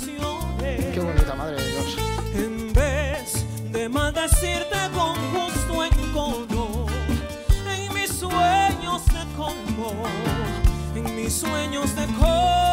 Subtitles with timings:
[0.00, 1.96] Qué bonita, madre de Dios.
[2.34, 6.86] En vez de maldecirte con justo encono,
[7.68, 10.02] en mis sueños de colmo,
[10.96, 12.63] en mis sueños de colmo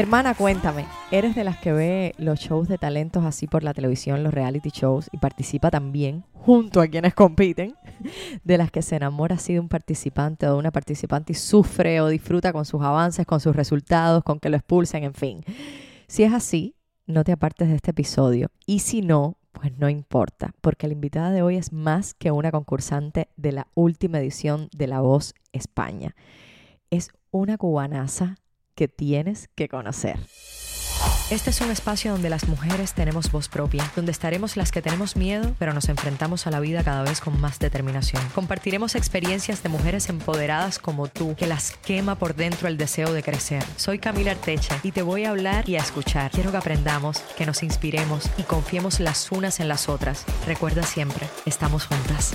[0.00, 4.22] Hermana, cuéntame, ¿eres de las que ve los shows de talentos así por la televisión,
[4.22, 7.74] los reality shows, y participa también junto a quienes compiten?
[8.42, 12.00] ¿De las que se enamora así de un participante o de una participante y sufre
[12.00, 15.44] o disfruta con sus avances, con sus resultados, con que lo expulsen, en fin?
[16.06, 18.48] Si es así, no te apartes de este episodio.
[18.64, 22.50] Y si no, pues no importa, porque la invitada de hoy es más que una
[22.50, 26.16] concursante de la última edición de La Voz España.
[26.88, 28.36] Es una cubanaza
[28.80, 30.18] que tienes que conocer.
[31.30, 35.16] Este es un espacio donde las mujeres tenemos voz propia, donde estaremos las que tenemos
[35.16, 38.22] miedo, pero nos enfrentamos a la vida cada vez con más determinación.
[38.34, 43.22] Compartiremos experiencias de mujeres empoderadas como tú, que las quema por dentro el deseo de
[43.22, 43.62] crecer.
[43.76, 46.30] Soy Camila Arteche y te voy a hablar y a escuchar.
[46.30, 50.24] Quiero que aprendamos, que nos inspiremos y confiemos las unas en las otras.
[50.46, 52.32] Recuerda siempre, estamos juntas.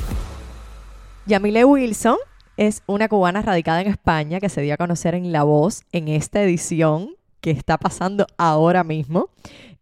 [1.25, 2.17] Yamile Wilson
[2.57, 6.07] es una cubana radicada en España que se dio a conocer en La Voz en
[6.07, 9.29] esta edición que está pasando ahora mismo.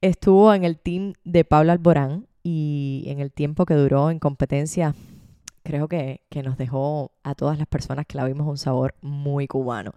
[0.01, 4.95] Estuvo en el team de Pablo Alborán y en el tiempo que duró en competencia,
[5.63, 9.47] creo que, que nos dejó a todas las personas que la vimos un sabor muy
[9.47, 9.93] cubano.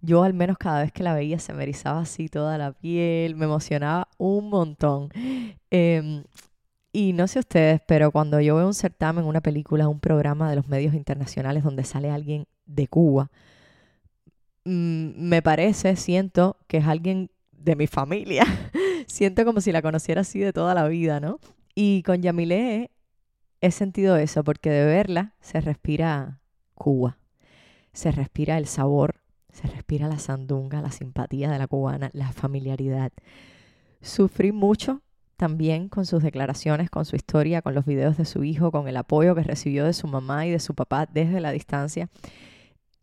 [0.00, 3.36] Yo al menos cada vez que la veía se me erizaba así toda la piel,
[3.36, 5.08] me emocionaba un montón.
[5.70, 6.24] Em,
[6.92, 10.56] y no sé ustedes, pero cuando yo veo un certamen, una película, un programa de
[10.56, 13.30] los medios internacionales donde sale alguien de Cuba,
[14.64, 18.44] mm, me parece, siento que es alguien de mi familia.
[19.06, 21.40] siento como si la conociera así de toda la vida, ¿no?
[21.74, 22.90] Y con Yamile
[23.62, 26.40] he sentido eso, porque de verla se respira
[26.74, 27.18] Cuba,
[27.92, 29.22] se respira el sabor,
[29.52, 33.12] se respira la sandunga, la simpatía de la cubana, la familiaridad.
[34.00, 35.02] Sufrí mucho
[35.42, 38.96] también con sus declaraciones, con su historia, con los videos de su hijo, con el
[38.96, 42.08] apoyo que recibió de su mamá y de su papá desde la distancia,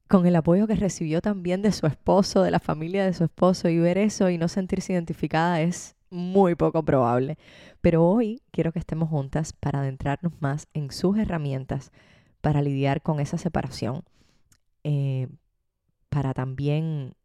[0.07, 3.67] con el apoyo que recibió también de su esposo, de la familia de su esposo,
[3.67, 7.37] y ver eso y no sentirse identificada es muy poco probable.
[7.81, 11.91] Pero hoy quiero que estemos juntas para adentrarnos más en sus herramientas
[12.39, 14.05] para lidiar con esa separación,
[14.85, 15.27] eh,
[16.07, 17.15] para también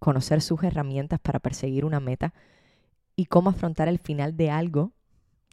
[0.00, 2.34] conocer sus herramientas para perseguir una meta
[3.16, 4.92] y cómo afrontar el final de algo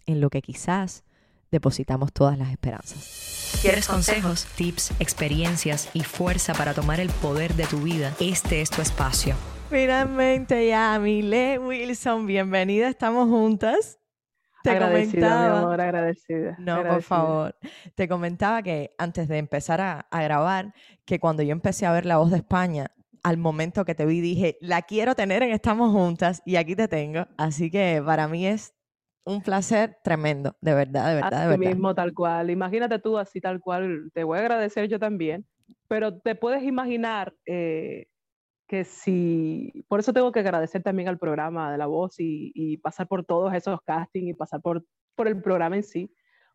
[0.06, 1.04] en lo que quizás
[1.52, 3.60] depositamos todas las esperanzas.
[3.62, 8.14] ¿Quieres consejos, tips, experiencias y fuerza para tomar el poder de tu vida?
[8.20, 9.36] Este es tu espacio.
[9.70, 14.00] Finalmente, Yamile Wilson, bienvenida, estamos juntas.
[14.64, 15.52] Te agradecida, comentaba.
[15.52, 16.56] mi amor, agradecida.
[16.60, 17.56] No, por favor.
[17.96, 20.74] Te comentaba que antes de empezar a, a grabar,
[21.06, 22.92] que cuando yo empecé a ver La Voz de España,
[23.24, 26.88] al momento que te vi dije, la quiero tener en Estamos Juntas y aquí te
[26.88, 27.28] tengo.
[27.38, 28.74] Así que para mí es
[29.24, 31.70] un placer tremendo, de verdad, de verdad, de Así verdad.
[31.70, 32.50] mismo, tal cual.
[32.50, 34.12] Imagínate tú así, tal cual.
[34.14, 35.46] Te voy a agradecer yo también.
[35.88, 38.08] Pero te puedes imaginar eh,
[38.68, 39.86] que si.
[39.88, 43.24] Por eso tengo que agradecer también al programa de La Voz y, y pasar por
[43.26, 44.84] todos esos castings y pasar por,
[45.16, 46.12] por el programa en sí.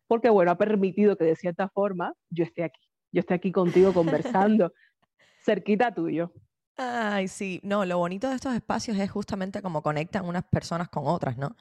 [0.07, 2.81] Porque, bueno, ha permitido que de cierta forma yo esté aquí.
[3.11, 4.73] Yo esté aquí contigo conversando,
[5.45, 6.33] cerquita tuyo.
[6.77, 7.59] Ay, sí.
[7.63, 11.55] No, lo bonito de estos espacios es justamente cómo conectan unas personas con otras, ¿no?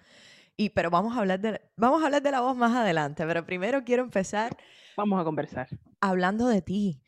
[0.56, 3.44] Y pero vamos a hablar de vamos a hablar de la voz más adelante, pero
[3.46, 4.56] primero quiero empezar
[4.96, 5.68] Vamos a conversar.
[6.00, 7.02] hablando de ti,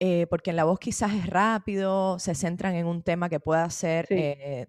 [0.00, 3.68] eh, porque en la voz quizás es rápido, se centran en un tema que pueda
[3.70, 4.14] ser, Sí.
[4.16, 4.68] eh,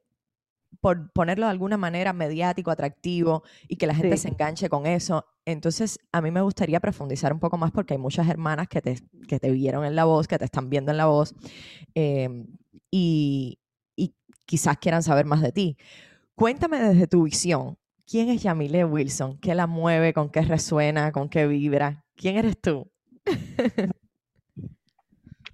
[0.82, 4.24] por ponerlo de alguna manera, mediático, atractivo y que la gente Sí.
[4.24, 5.26] se enganche con eso.
[5.46, 8.98] Entonces, a mí me gustaría profundizar un poco más porque hay muchas hermanas que te,
[9.28, 11.36] que te vieron en la voz, que te están viendo en la voz
[11.96, 12.48] em,
[12.92, 13.60] y,
[13.96, 15.78] y quizás quieran saber más de ti.
[16.36, 19.38] Cuéntame desde tu visión, ¿quién es Yamile Wilson?
[19.40, 20.14] ¿Qué la mueve?
[20.14, 21.12] ¿Con qué resuena?
[21.12, 22.06] ¿Con qué vibra?
[22.16, 22.92] ¿Quién eres tú?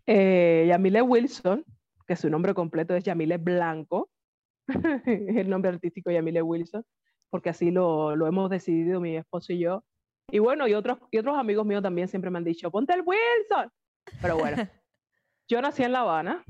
[0.07, 1.65] Eh, Yamile Wilson,
[2.05, 4.11] que su nombre completo es Yamile Blanco,
[4.67, 6.85] es el nombre artístico Yamile Wilson,
[7.31, 9.83] porque así lo, lo hemos decidido mi esposo y yo.
[10.29, 13.01] Y bueno, y otros, y otros amigos míos también siempre me han dicho, ponte el
[13.01, 13.71] Wilson.
[14.21, 14.57] Pero bueno,
[15.47, 16.43] yo nací en La Habana,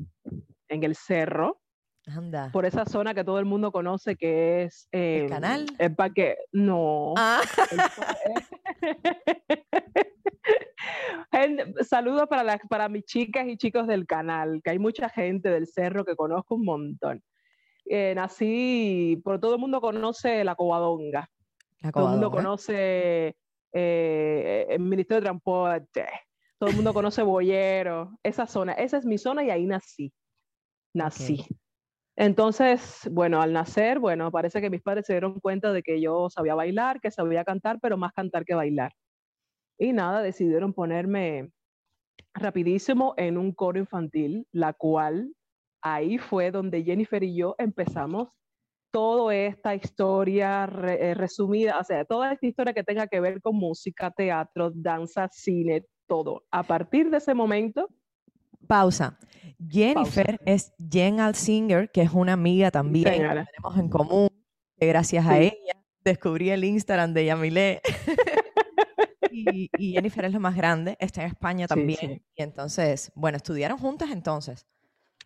[0.69, 1.61] en el Cerro,
[2.07, 2.49] Anda.
[2.51, 4.87] por esa zona que todo el mundo conoce que es...
[4.91, 5.65] ¿El eh, canal?
[5.79, 7.13] El parque, no.
[7.17, 7.41] Ah,
[11.87, 15.67] Saludos para, las, para mis chicas y chicos del canal, que hay mucha gente del
[15.67, 17.23] cerro que conozco un montón.
[17.85, 21.29] Eh, nací, por todo el mundo conoce la Covadonga,
[21.81, 23.35] la todo el mundo conoce
[23.71, 26.07] eh, el Ministerio de Transporte,
[26.57, 30.11] todo todo el mundo conoce Boyero, esa zona, esa es mi zona y ahí nací,
[30.95, 31.45] nací.
[32.17, 36.29] Entonces, bueno, al nacer, bueno, parece que mis padres se dieron cuenta de que yo
[36.29, 38.93] sabía bailar, que sabía cantar, pero más cantar que bailar.
[39.77, 41.51] Y nada, decidieron ponerme
[42.33, 45.33] rapidísimo en un coro infantil, la cual
[45.81, 48.29] ahí fue donde Jennifer y yo empezamos
[48.91, 53.57] toda esta historia eh, resumida, o sea, toda esta historia que tenga que ver con
[53.57, 56.45] música, teatro, danza, cine, todo.
[56.49, 57.89] A partir de ese momento...
[58.65, 59.17] Pausa.
[59.69, 64.29] Jennifer es Jen Alsinger, que es una amiga también que tenemos en común.
[64.77, 67.81] gracias a ella descubrí el Instagram de Yamile.
[69.31, 72.23] y, Jennifer es lo más grande, está en España también.
[72.35, 74.65] Y entonces, bueno, estudiaron juntas entonces.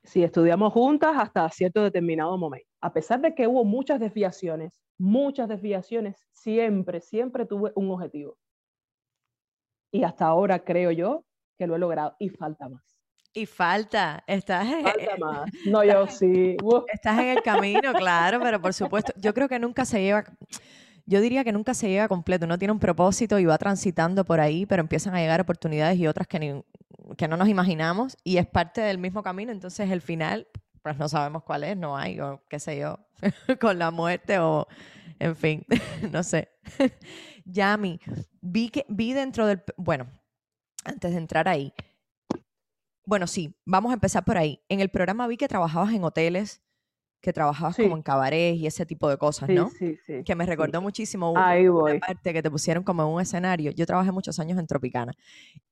[0.03, 2.67] Sí, estudiamos juntas hasta cierto determinado momento.
[2.81, 8.37] A pesar de que hubo muchas desviaciones, muchas desviaciones, siempre, siempre tuve un objetivo.
[9.91, 11.25] Y hasta ahora creo yo
[11.57, 12.98] que lo he logrado y falta más.
[13.33, 15.51] Y falta, estás falta más.
[15.65, 16.57] No, yo sí.
[16.91, 20.23] Estás en el camino, claro, pero por supuesto, yo creo que nunca se lleva,
[21.05, 24.39] yo diría que nunca se llega completo, uno tiene un propósito y va transitando por
[24.39, 26.63] ahí, pero empiezan a llegar oportunidades y otras que,
[27.17, 30.47] que no nos imaginamos y es parte del mismo camino, entonces el final,
[30.81, 32.99] pues no sabemos cuál es, no hay, o qué sé yo,
[33.61, 34.67] con la muerte o,
[35.19, 35.65] en fin,
[36.11, 36.49] no sé.
[37.45, 37.99] Yami,
[38.41, 40.07] vi, que, vi dentro del, bueno,
[40.85, 41.73] antes de entrar ahí,
[43.09, 44.61] bueno, sí, vamos a empezar por ahí.
[44.69, 46.61] En el programa vi que trabajabas en hoteles,
[47.21, 49.71] que trabajabas como en cabarets y ese tipo de cosas, ¿no?
[49.71, 50.23] Sí, sí.
[50.23, 51.99] Que me recordó muchísimo una, Ahí voy.
[51.99, 53.71] parte que te pusieron como en un escenario.
[53.71, 55.13] Yo trabajé muchos años en Tropicana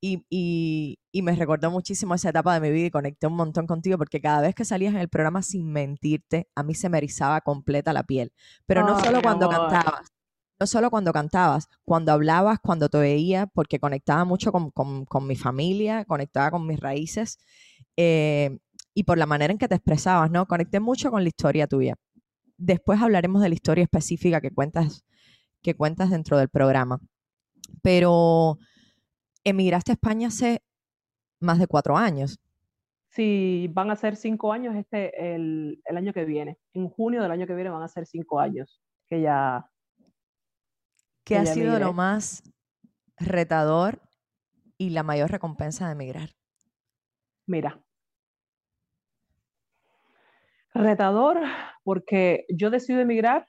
[0.01, 3.67] y, y, y, me recordó muchísimo esa etapa de mi vida y conecté un montón
[3.67, 6.97] contigo porque cada vez que salías en el programa sin mentirte, a mí se me
[6.97, 8.33] erizaba completa la piel.
[8.65, 10.11] Pero no solo cuando cantabas,
[10.59, 16.05] no solo cuando cantabas, cuando hablabas, cuando te veía, porque conectaba mucho con, mi familia,
[16.05, 17.37] conectaba con mis raíces
[17.95, 18.57] eh,
[18.93, 20.47] y por la manera en que te expresabas, ¿no?
[20.47, 21.95] Conecté mucho con la historia tuya.
[22.57, 25.05] Después hablaremos de la historia específica que cuentas,
[25.61, 26.99] que cuentas dentro del programa.
[27.83, 28.57] Pero
[29.43, 30.63] emigraste a España hace
[31.39, 32.39] más de cuatro años.
[33.09, 36.57] Sí, van a ser cinco años este, el, el año que viene.
[36.73, 39.69] En junio del año que viene van a ser cinco años que ya
[41.27, 42.41] ¿Qué ha sido lo más
[43.17, 44.01] retador
[44.77, 46.29] y la mayor recompensa de emigrar?
[47.45, 47.83] Mira,
[50.73, 51.41] retador
[51.83, 53.45] porque yo decido emigrar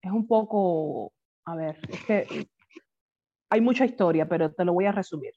[0.00, 1.12] es un poco,
[1.44, 2.48] a ver, es que
[3.50, 5.34] hay mucha historia, pero te lo voy a resumir.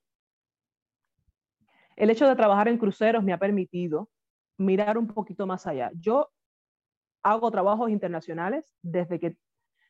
[1.97, 4.09] El hecho de trabajar en cruceros me ha permitido
[4.57, 5.91] mirar un poquito más allá.
[5.95, 6.29] Yo
[7.23, 9.37] hago trabajos internacionales desde que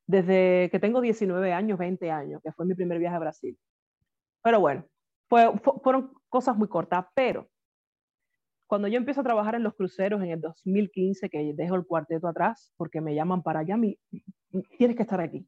[0.07, 3.57] desde que tengo 19 años, 20 años, que fue mi primer viaje a Brasil.
[4.43, 4.85] Pero bueno,
[5.27, 7.49] fueron cosas muy cortas, pero
[8.67, 12.27] cuando yo empiezo a trabajar en los cruceros en el 2015, que dejo el cuarteto
[12.27, 13.97] atrás, porque me llaman para allá, mi,
[14.77, 15.47] tienes que estar aquí.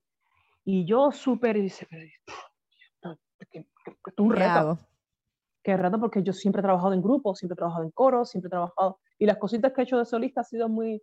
[0.64, 1.58] Y yo súper,
[4.18, 4.80] un reto.
[5.64, 8.48] Qué reto porque yo siempre he trabajado en grupos, siempre he trabajado en coros, siempre
[8.48, 11.02] he trabajado, y las cositas que he hecho de solista ha sido muy,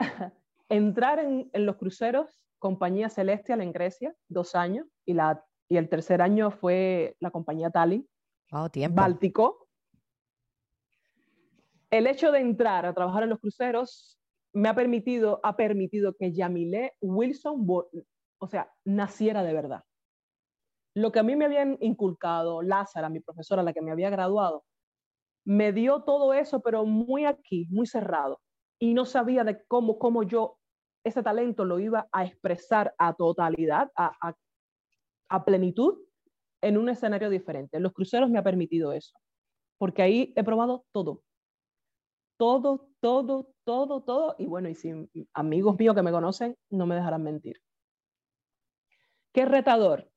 [0.70, 6.22] entrar en, los cruceros, compañía Celestial en Grecia, dos años, y, la, y el tercer
[6.22, 8.08] año fue la compañía Tallinn,
[8.90, 9.68] Báltico.
[11.90, 14.18] El hecho de entrar a trabajar en los cruceros
[14.52, 17.66] me ha permitido, ha permitido que Yamile Wilson,
[18.38, 19.84] o sea, naciera de verdad.
[20.94, 24.64] Lo que a mí me habían inculcado, Lázara, mi profesora, la que me había graduado,
[25.44, 28.40] me dio todo eso, pero muy aquí, muy cerrado.
[28.78, 30.59] Y no sabía de cómo, cómo yo
[31.04, 35.98] ese talento lo iba a expresar a totalidad, a, plenitud,
[36.60, 37.80] en un escenario diferente.
[37.80, 39.18] Los cruceros me ha permitido eso,
[39.78, 41.22] porque ahí he probado todo.
[42.36, 44.34] Todo, todo, todo, todo.
[44.38, 44.92] Y bueno, y si
[45.34, 47.60] amigos míos que me conocen no me dejarán mentir.
[49.32, 50.10] Qué retador.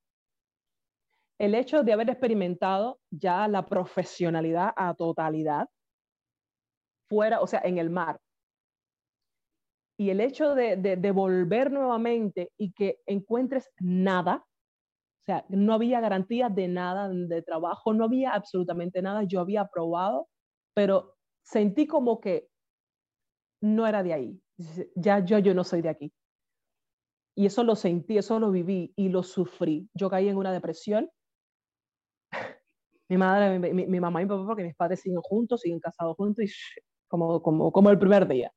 [1.38, 5.70] El hecho de haber experimentado ya la profesionalidad a totalidad
[7.10, 8.20] fuera, o sea, en el mar,
[9.98, 16.02] y el hecho de, de, volver nuevamente y que encuentres nada, o sea, no había
[16.02, 20.28] garantía de nada, de trabajo, no había absolutamente nada, yo había probado,
[20.74, 22.50] pero sentí como que
[23.62, 24.42] no era de ahí,
[24.96, 26.14] ya yo, yo no soy de aquí.
[27.36, 29.90] Y eso lo sentí, eso lo viví y lo sufrí.
[29.96, 31.10] Yo caí en una depresión.
[33.10, 36.16] mi madre, mi, mi, mamá y mi papá, porque mis padres siguen juntos, siguen casados
[36.16, 36.48] juntos, y
[37.08, 38.52] como, como, como el primer día.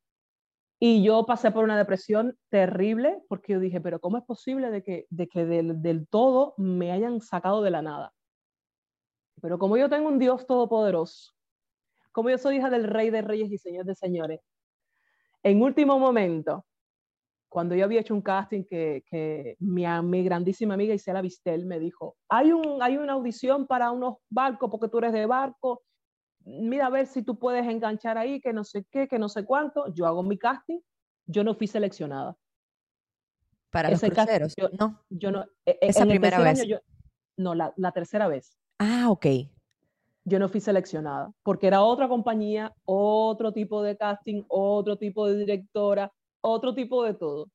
[0.78, 4.82] Y yo pasé por una depresión terrible porque yo dije, pero ¿cómo es posible de
[4.82, 8.12] que, de que del, todo me hayan sacado de la nada?
[9.40, 11.32] Pero como yo tengo un Dios todopoderoso,
[12.12, 14.40] como yo soy hija del Rey de Reyes y Señor de Señores,
[15.42, 16.66] en último momento,
[17.48, 21.78] cuando yo había hecho un casting que, que mi, mi, grandísima amiga Isela Vistel me
[21.78, 25.82] dijo, hay, un, hay una audición para unos barcos porque tú eres de barco,
[26.46, 29.44] mira a ver si tú puedes enganchar ahí, que no sé qué, que no sé
[29.44, 29.92] cuánto.
[29.92, 30.78] Yo hago mi casting,
[31.26, 32.36] yo no fui seleccionada.
[33.70, 35.02] Para Ese los cruceros, yo, no.
[35.10, 36.64] Yo no e, e, Esa primera vez.
[37.36, 38.56] no, la, la tercera vez.
[38.78, 39.26] Ah, ok.
[40.24, 45.36] Yo no fui seleccionada porque era otra compañía, otro tipo de casting, otro tipo de
[45.36, 47.50] directora, otro tipo de todo.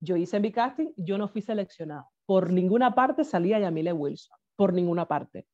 [0.00, 2.08] Yo hice mi casting, yo no fui seleccionada.
[2.26, 5.46] Por ninguna parte salía Yamile Wilson, por ninguna parte.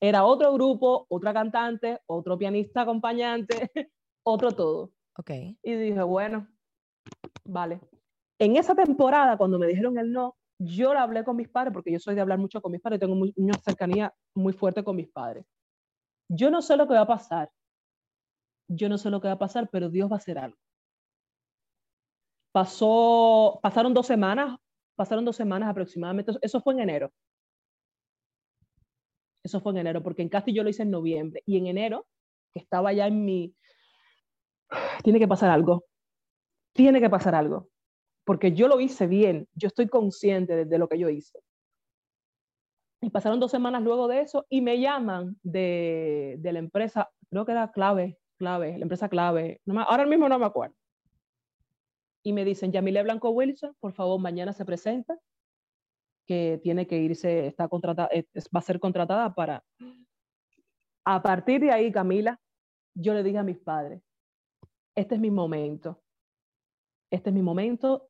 [0.00, 3.70] Era otro grupo, otra cantante, otro pianista acompañante,
[4.24, 4.92] otro todo.
[5.18, 5.30] Ok.
[5.62, 6.48] Y dije, bueno,
[7.44, 7.80] vale.
[8.38, 11.92] En esa temporada, cuando me dijeron el no, yo la hablé con mis padres, porque
[11.92, 15.08] yo soy de hablar mucho con mis padres, tengo una cercanía muy fuerte con mis
[15.08, 15.44] padres.
[16.28, 17.50] Yo no sé lo que va a pasar.
[18.68, 20.58] Yo no sé lo que va a pasar, pero Dios va a hacer algo.
[22.52, 24.58] Pasó, pasaron dos semanas,
[24.96, 27.12] pasaron dos semanas aproximadamente, eso fue en enero.
[29.46, 31.40] Eso fue en enero, porque en Casti yo lo hice en noviembre.
[31.46, 32.08] Y en enero,
[32.52, 33.54] que estaba ya en mi...
[35.04, 35.84] Tiene que pasar algo.
[36.72, 37.68] Tiene que pasar algo.
[38.24, 39.48] Porque yo lo hice bien.
[39.54, 41.38] Yo estoy consciente de, lo que yo hice.
[43.00, 47.46] Y pasaron dos semanas luego de eso y me llaman de, de la empresa, creo
[47.46, 49.60] que era clave, clave, la empresa clave.
[49.64, 50.74] No ahora mismo no me acuerdo.
[52.24, 55.16] Y me dicen, Yamile Blanco Wilson, por favor, mañana se presenta
[56.26, 58.10] que tiene que irse, está contratada,
[58.54, 59.64] va a ser contratada para...
[61.04, 62.40] A partir de ahí, Camila,
[62.94, 64.02] yo le dije a mis padres,
[64.96, 66.02] este es mi momento,
[67.10, 68.08] este es mi momento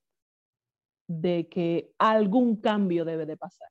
[1.06, 3.68] de que algún cambio debe de pasar.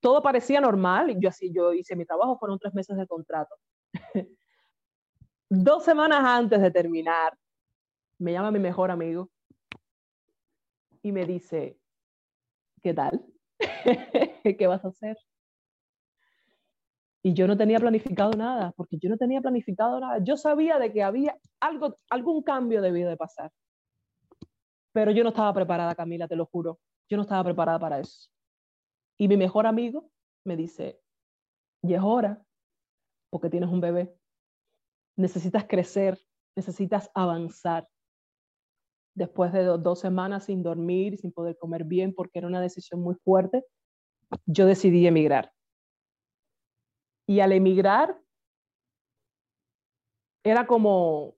[0.00, 3.54] Todo parecía normal, yo así, yo hice mi trabajo, fueron tres meses de contrato.
[5.48, 7.38] Dos semanas antes de terminar,
[8.18, 9.30] me llama mi mejor amigo
[11.02, 11.78] y me dice,
[12.86, 13.20] ¿qué tal?
[14.58, 15.18] ¿Qué vas a hacer?
[17.20, 20.18] Y yo no tenía planificado nada, porque yo no tenía planificado nada.
[20.22, 23.50] Yo sabía de que había algo, algún cambio debía de pasar.
[24.92, 26.78] Pero yo no estaba preparada, Camila, te lo juro.
[27.08, 28.30] Yo no estaba preparada para eso.
[29.18, 30.08] Y mi mejor amigo
[30.44, 31.00] me dice,
[31.82, 32.40] y es hora,
[33.30, 34.16] porque tienes un bebé.
[35.16, 36.20] Necesitas crecer,
[36.54, 37.88] necesitas avanzar
[39.16, 43.14] después de dos semanas sin dormir, sin poder comer bien, porque era una decisión muy
[43.16, 43.64] fuerte,
[44.44, 45.52] yo decidí emigrar.
[47.26, 48.20] Y al emigrar,
[50.44, 51.34] era como,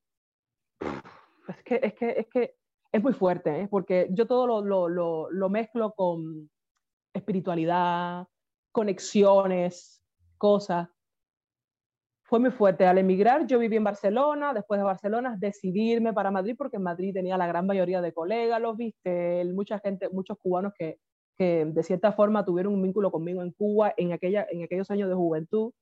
[1.49, 2.57] es que es, que, es, que
[2.93, 3.69] es muy fuerte, ¿eh?
[3.69, 6.51] porque yo todo lo, lo, lo, lo mezclo con
[7.15, 8.27] espiritualidad,
[8.73, 10.03] conexiones,
[10.37, 10.89] cosas
[12.29, 12.85] fue muy fuerte.
[12.87, 17.15] Al emigrar, yo viví en Barcelona, después de Barcelona decidirme para Madrid, porque en Madrid
[17.15, 20.99] tenía la gran mayoría de colegas, los viste, mucha gente, muchos cubanos que,
[21.39, 25.09] que de cierta forma tuvieron un vínculo conmigo en Cuba en, aquella, en aquellos años
[25.09, 25.73] de juventud.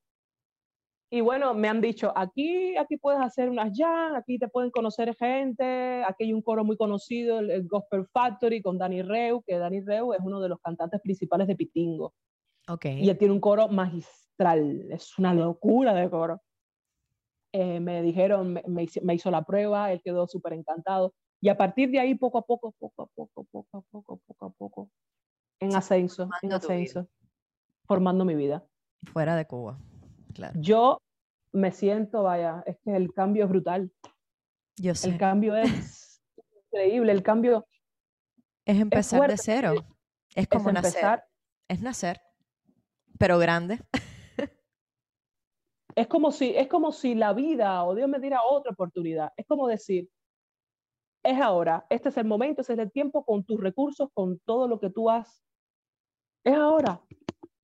[1.10, 5.16] Y bueno, me han dicho, aquí, aquí puedes hacer unas jam, aquí te pueden conocer
[5.16, 9.80] gente, aquí hay un coro muy conocido, el, Gospel Factory, con Danny Reu, que Danny
[9.80, 12.14] Reu es uno de los cantantes principales de Pitingo.
[12.68, 13.02] Okay.
[13.04, 16.42] Y él tiene un coro magistral es una locura de coro.
[17.52, 21.14] Eh, me dijeron, me, me, hizo, la prueba, él quedó súper encantado.
[21.40, 24.46] Y a partir de ahí, poco a poco, poco a poco, poco a poco, poco
[24.46, 24.90] a poco,
[25.60, 27.08] en ascenso, en ascenso,
[27.86, 28.66] formando mi vida.
[29.12, 29.78] Fuera de Cuba,
[30.34, 30.58] claro.
[30.60, 31.00] Yo
[31.52, 33.92] me siento, vaya, es que el cambio es brutal.
[34.76, 35.10] Yo sé.
[35.10, 36.20] El cambio es
[36.72, 37.66] increíble, el cambio...
[38.66, 39.74] Es empezar de cero.
[40.34, 41.22] Es como nacer.
[41.68, 42.20] Es nacer,
[43.18, 43.80] pero grande.
[45.96, 49.32] Es como si, es como si la vida o Dios me diera otra oportunidad.
[49.34, 50.10] Es como decir,
[51.22, 54.68] es ahora, este es el momento, este es el tiempo con tus recursos, con todo
[54.68, 55.42] lo que tú has.
[56.44, 57.00] Es ahora.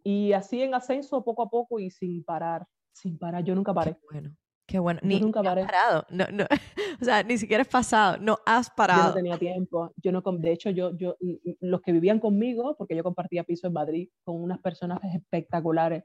[0.02, 3.44] Y así en ascenso poco a poco y sin parar, sin parar.
[3.44, 3.96] Yo nunca paré.
[3.96, 4.34] Qué bueno.
[4.72, 5.00] Qué bueno.
[5.02, 5.66] ni, nunca paré.
[5.66, 6.06] parado.
[6.08, 6.46] No, no.
[7.02, 8.16] O sea, ni siquiera has pasado.
[8.18, 9.02] No has parado.
[9.02, 9.92] Yo no tenía tiempo.
[10.02, 11.14] Yo no, de hecho, yo, yo,
[11.60, 16.04] los que vivían conmigo, porque yo compartía piso en Madrid con unas personas espectaculares,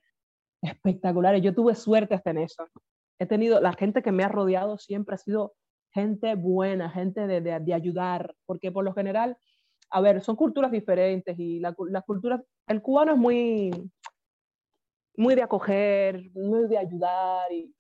[0.61, 1.41] espectaculares.
[1.41, 2.67] Yo tuve suerte hasta en eso.
[3.19, 5.53] He tenido, la gente que me ha rodeado siempre ha sido
[5.93, 9.37] gente buena, gente de, de, ayudar, porque por lo general,
[9.91, 13.71] a ver, son culturas diferentes y la, la cultura, el cubano es muy,
[15.15, 17.73] muy de acoger, muy de ayudar y,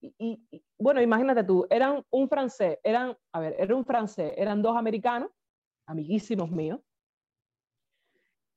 [0.00, 0.40] y,
[0.78, 5.30] bueno, imagínate tú, eran un francés, eran, a ver, era un francés, eran dos americanos,
[5.86, 6.80] amiguísimos míos,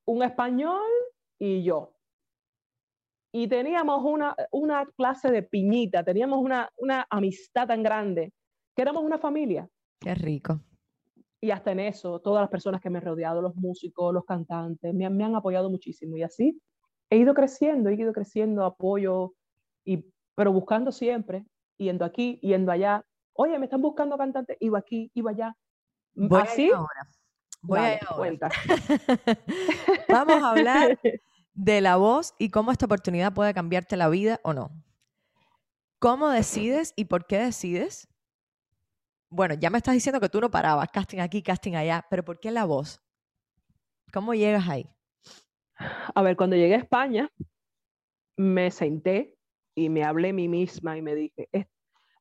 [0.06, 0.90] un español
[1.40, 1.94] y yo
[3.32, 8.34] y teníamos una, una clase de piñita, teníamos una, una amistad tan grande,
[8.76, 9.70] que éramos una familia.
[10.00, 10.60] Qué rico.
[11.42, 14.94] Y hasta en eso, todas las personas que me han rodeado, los músicos, los cantantes,
[14.94, 16.18] me, me han apoyado muchísimo.
[16.18, 16.60] Y así
[17.10, 19.34] he ido creciendo, he ido creciendo, apoyo,
[19.86, 20.04] y,
[20.40, 23.06] pero buscando siempre, yendo aquí, yendo allá.
[23.34, 25.54] Oye, me están buscando cantantes, iba aquí, iba allá.
[26.14, 27.10] Voy a así, ahora.
[27.62, 28.16] Voy dale, ahora.
[28.16, 28.50] cuenta.
[30.08, 30.98] Vamos a hablar
[31.54, 34.72] de la voz y cómo esta oportunidad puede cambiarte la vida o no.
[36.00, 38.08] ¿Cómo decides y por qué decides?
[39.30, 42.40] Bueno, ya me estás diciendo que tú no parabas, casting aquí, casting allá, pero ¿por
[42.40, 43.02] qué la voz?
[44.14, 44.90] ¿Cómo llegas ahí?
[46.16, 47.30] A ver, cuando llegué a España,
[48.38, 49.36] me senté
[49.80, 51.68] y me hablé a mí misma y me dije, "Es-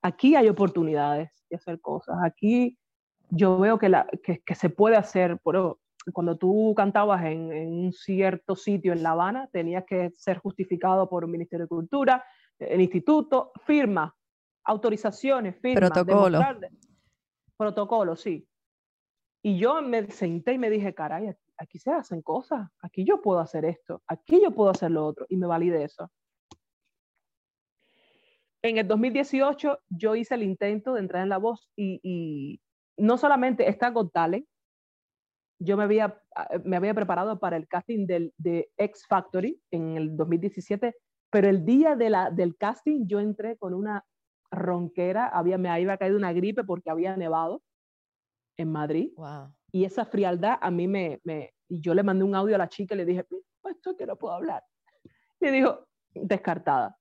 [0.02, 2.78] aquí hay oportunidades de hacer cosas, aquí
[3.30, 5.80] yo veo que, la, que, que se puede hacer, pero
[6.14, 11.08] cuando tú cantabas en, en un cierto sitio en La Habana, tenías que ser justificado
[11.10, 12.24] por un Ministerio de Cultura,
[12.58, 14.14] el instituto, firma,
[14.64, 16.38] autorizaciones, firma, Protocolo.
[17.56, 18.46] protocolo, sí.
[19.42, 23.20] Y yo me senté y me dije, caray, aquí, aquí se hacen cosas, aquí yo
[23.20, 26.10] puedo hacer esto, aquí yo puedo hacer lo otro, y me validé eso.
[28.62, 32.60] En el 2018 yo hice el intento de entrar en La Voz y, y
[32.96, 34.46] no solamente está Got Talent,
[35.60, 36.20] yo me había,
[36.64, 40.94] me había preparado para el casting del, de X Factory en el 2017,
[41.30, 44.04] pero el día de la, del casting yo entré con una
[44.50, 47.62] ronquera, había, me había caído una gripe porque había nevado
[48.58, 49.52] en Madrid Wow.
[49.72, 52.94] y esa frialdad a mí me, me yo le mandé un audio a la chica
[52.94, 53.42] y le dije, "Pues,
[53.76, 54.62] esto que no puedo hablar.
[55.40, 56.97] Y dijo, descartada.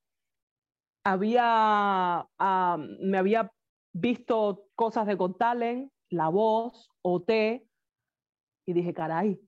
[1.07, 3.49] Había, ah, me había
[3.93, 7.29] visto cosas de Got Talent, La Voz, OT,
[8.65, 9.39] y dije, caray,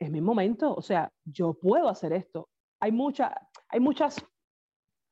[0.00, 2.48] es mi momento, o sea, yo puedo hacer esto.
[2.80, 3.34] Hay, mucha,
[3.68, 4.24] hay muchas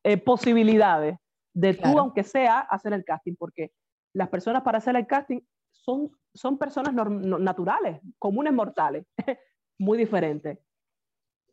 [0.05, 1.19] eh, posibilidades
[1.53, 3.73] de tú, aunque sea, hacer el casting, porque
[4.15, 5.41] las personas para hacer el casting
[5.73, 9.05] son, son personas no- naturales, comunes mortales,
[9.81, 10.61] muy diferentes.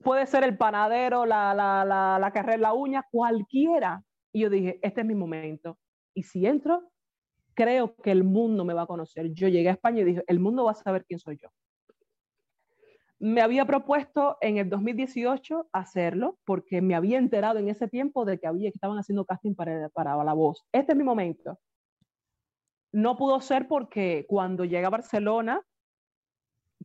[0.03, 4.03] Puede ser el panadero, la, la, la, la que arregla la uña, cualquiera.
[4.31, 5.77] Y yo dije, este es mi momento.
[6.13, 6.91] Y si entro,
[7.53, 9.33] creo que el mundo me va a conocer.
[9.33, 11.49] Yo llegué a España y dije, el mundo va a saber quién soy yo.
[13.19, 18.39] Me había propuesto en el 2018 hacerlo porque me había enterado en ese tiempo de
[18.39, 20.65] que, había, que estaban haciendo casting para, para la voz.
[20.71, 21.59] Este es mi momento.
[22.93, 25.61] No pudo ser porque cuando llegué a Barcelona,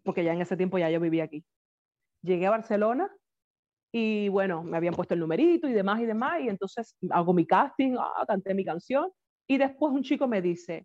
[0.02, 1.44] porque ya en ese tiempo ya yo vivía aquí,
[2.20, 3.10] llegué a Barcelona
[3.96, 7.46] y bueno, me habían puesto el numerito y demás y demás, y entonces hago mi
[7.46, 9.08] casting, ah, canté mi canción,
[9.48, 10.84] y después un chico me dice,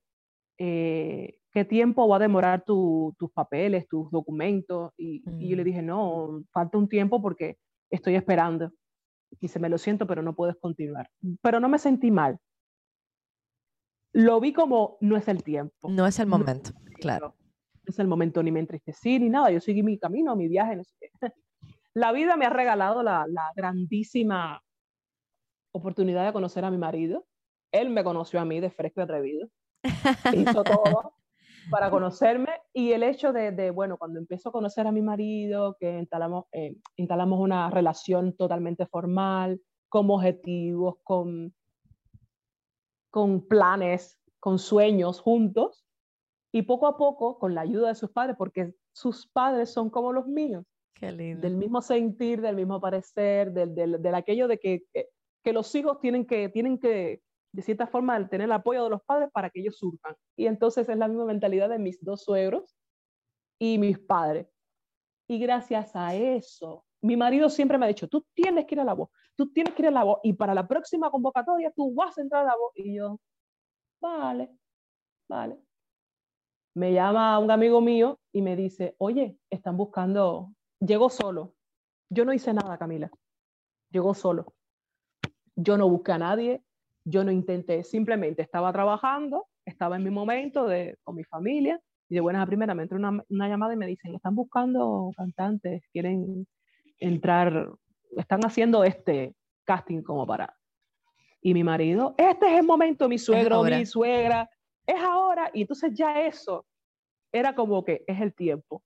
[0.59, 4.91] eh, ¿qué tiempo va a demorar tu- tus papeles, tus documentos?
[4.95, 5.65] Y, y yo le Mm.
[5.65, 7.57] dije, no, falta un tiempo porque
[7.89, 8.71] estoy esperando.
[9.39, 11.09] Y se me lo siento, pero no puedes continuar.
[11.41, 12.37] Pero no me sentí mal.
[14.13, 15.89] Lo vi como no es el tiempo.
[15.89, 17.35] No es el No momento, claro.
[17.73, 19.49] No es el momento, ni me entristecí, ni nada.
[19.49, 21.09] Yo seguí mi camino, mi viaje, no sé qué.
[21.93, 24.61] La vida me ha regalado la, la grandísima
[25.71, 27.25] oportunidad de conocer a mi marido.
[27.71, 29.47] Él me conoció a mí de fresco y atrevido.
[30.33, 31.13] Hizo todo
[31.69, 35.77] para conocerme y el hecho de, de, bueno, cuando empiezo a conocer a mi marido,
[35.79, 41.53] que instalamos, eh, instalamos una relación totalmente formal, con objetivos, con,
[43.09, 45.85] con planes, con sueños juntos,
[46.51, 50.13] y poco a poco, con la ayuda de sus padres, porque sus padres son como
[50.13, 51.41] los míos, Qué lindo.
[51.41, 55.09] del mismo sentir, del mismo parecer, del, del, del aquello de que, que,
[55.43, 57.21] que los hijos tienen que, tienen que,
[57.51, 60.15] de cierta forma, tener el apoyo de los padres para que ellos surjan.
[60.35, 62.75] Y entonces es la misma mentalidad de mis dos suegros
[63.59, 64.47] y mis padres.
[65.27, 68.83] Y gracias a eso, mi marido siempre me ha dicho, tú tienes que ir a
[68.83, 71.93] la voz, tú tienes que ir a la voz, y para la próxima convocatoria tú
[71.93, 72.71] vas a entrar a la voz.
[72.75, 73.19] Y yo,
[74.01, 74.49] vale,
[75.29, 75.59] vale.
[76.75, 81.55] Me llama un amigo mío y me dice, oye, están buscando, llegó solo.
[82.09, 83.11] Yo no hice nada, Camila.
[83.91, 84.53] Llegó solo.
[85.55, 86.63] Yo no busqué a nadie,
[87.03, 92.15] yo no intenté, simplemente estaba trabajando, estaba en mi momento de, con mi familia, y
[92.15, 95.83] de buenas a primeras me entró una, una, llamada y me dicen, están buscando cantantes,
[95.91, 96.47] quieren
[96.97, 97.69] entrar,
[98.17, 100.55] están haciendo este casting como para...
[101.41, 104.49] Y mi marido, este es el momento, mi suegro, mi suegra,
[104.85, 105.49] es ahora.
[105.53, 106.65] Y entonces ya eso
[107.31, 108.83] era como que es el tiempo.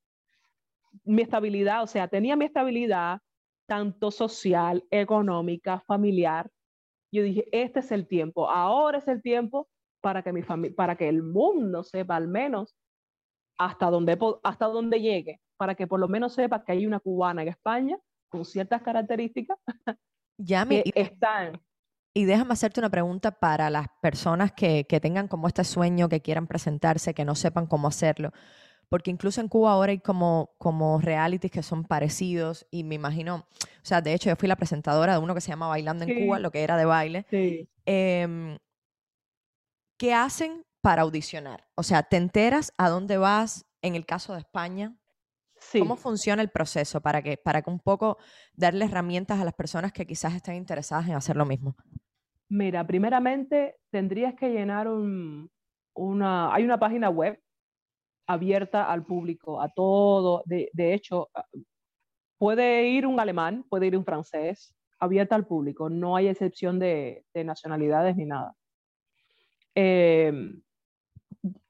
[1.04, 3.20] Mi estabilidad, o sea, tenía mi estabilidad
[3.68, 6.50] tanto social, económica, familiar.
[7.12, 9.68] Yo dije, este es el tiempo, ahora es el tiempo
[10.02, 12.76] para que mi familia, para que el mundo sepa al menos
[13.58, 17.44] hasta donde, hasta donde llegue, para que por lo menos sepa que hay una cubana
[17.44, 17.98] en España
[18.30, 19.58] con ciertas características
[20.38, 21.62] Yami, que y, están.
[22.14, 26.22] y déjame hacerte una pregunta para las personas que, que tengan como este sueño, que
[26.22, 28.32] quieran presentarse, que no sepan cómo hacerlo.
[28.90, 33.46] Porque incluso en Cuba ahora hay como, como realities que son parecidos y me imagino,
[33.82, 36.16] o sea, de hecho yo fui la presentadora de uno que se llama Bailando en
[36.16, 36.26] Sí.
[36.26, 37.26] Cuba, lo que era de baile.
[37.30, 37.68] Sí.
[37.86, 38.58] Em,
[39.98, 41.68] ¿Qué hacen para audicionar?
[41.76, 44.96] O sea, ¿te enteras a dónde vas en el caso de España?
[45.56, 45.80] Sí.
[45.80, 48.18] ¿Cómo funciona el proceso para que, para que un poco
[48.54, 51.76] darle herramientas a las personas que quizás estén interesadas en hacer lo mismo?
[52.50, 55.50] Mira, primeramente tendrías que llenar un,
[55.96, 57.42] una, hay una página web
[58.28, 60.44] abierta al público, a todo.
[60.46, 61.46] De, de hecho, ah,
[62.38, 65.90] puede ir un alemán, puede ir un francés, abierta al público.
[65.90, 68.56] No hay excepción de, de nacionalidades ni nada.
[69.76, 70.32] Eh,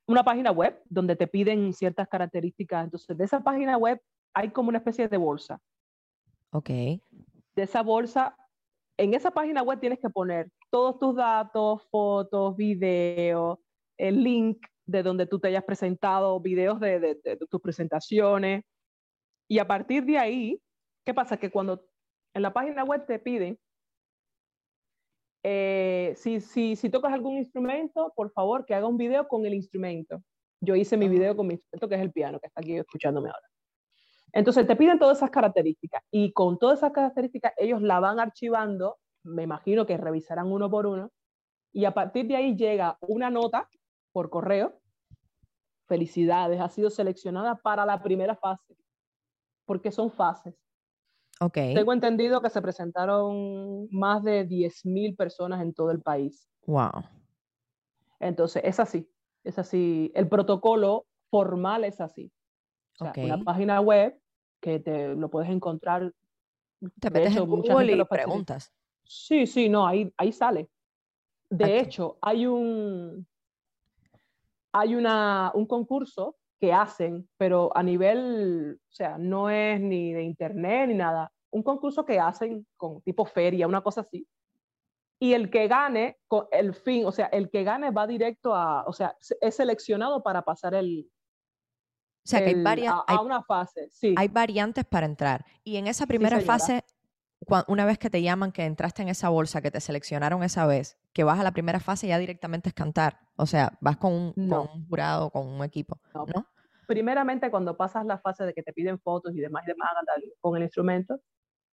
[0.05, 2.83] una página web donde te piden ciertas características.
[2.83, 4.01] Entonces, de esa página web
[4.33, 5.59] hay como una especie de bolsa.
[6.51, 6.69] Ok,
[7.55, 8.35] de esa bolsa,
[8.97, 13.59] en esa página web tienes que poner todos tus datos, fotos, videos,
[13.97, 18.63] el link de donde tú te hayas presentado, videos de, de- de tus presentaciones.
[19.49, 20.61] Y a partir de ahí,
[21.05, 21.37] ¿qué pasa?
[21.37, 21.85] Que cuando
[22.33, 23.57] en la página web te piden,
[25.43, 29.53] eh, si, si, si tocas algún instrumento, por favor, que haga un video con el
[29.53, 30.21] instrumento.
[30.61, 31.09] Yo hice mi Ah.
[31.09, 33.47] video con mi instrumento, que es el piano, que está aquí escuchándome ahora.
[34.31, 38.97] Entonces te piden todas esas características y con todas esas características ellos la van archivando,
[39.23, 41.11] me imagino que revisarán uno por uno,
[41.73, 43.67] y a partir de ahí llega una nota
[44.13, 44.79] por correo.
[45.87, 48.77] Felicidades, ha sido seleccionada para la primera fase,
[49.65, 50.55] porque son fases.
[51.41, 51.53] ok.
[51.53, 56.47] Tengo entendido que se presentaron más de 10.000 personas en todo el país.
[56.65, 57.03] Wow.
[58.19, 59.09] Entonces, es así,
[59.43, 60.11] es así.
[60.15, 62.31] El protocolo formal es así.
[62.93, 63.17] O sea, Ok.
[63.17, 64.17] una página web
[64.61, 66.13] que te lo puedes encontrar.
[66.99, 68.73] Te metes hecho, en Google y preguntas.
[69.03, 70.69] Sí, sí, no, ahí, ahí sale.
[71.49, 73.27] De hecho, hay un,
[74.73, 80.23] hay una, un concurso que hacen, pero a nivel, o sea, no es ni de
[80.23, 81.31] internet ni nada.
[81.51, 84.27] Un concurso que hacen con tipo feria, una cosa así.
[85.19, 88.83] Y el que gane, con el fin, o sea, el que gane va directo a,
[88.85, 91.09] o sea, se- es seleccionado para pasar el,
[92.25, 93.89] O sea, que hay varias, a, a hay, una fase.
[93.91, 95.45] Sí, hay variantes para entrar.
[95.63, 96.57] Y en esa primera señora.
[96.59, 96.83] fase,
[97.67, 100.97] una vez que te llaman, que entraste en esa bolsa, que te seleccionaron esa vez,
[101.13, 103.19] que vas a la primera fase, ya directamente es cantar.
[103.35, 104.69] O sea, vas con un, con No.
[104.73, 105.99] un jurado, con un equipo.
[106.13, 106.25] No.
[106.33, 106.47] ¿no?
[106.85, 109.89] primeramente cuando pasas la fase de que te piden fotos y demás y demás
[110.41, 111.19] con el instrumento,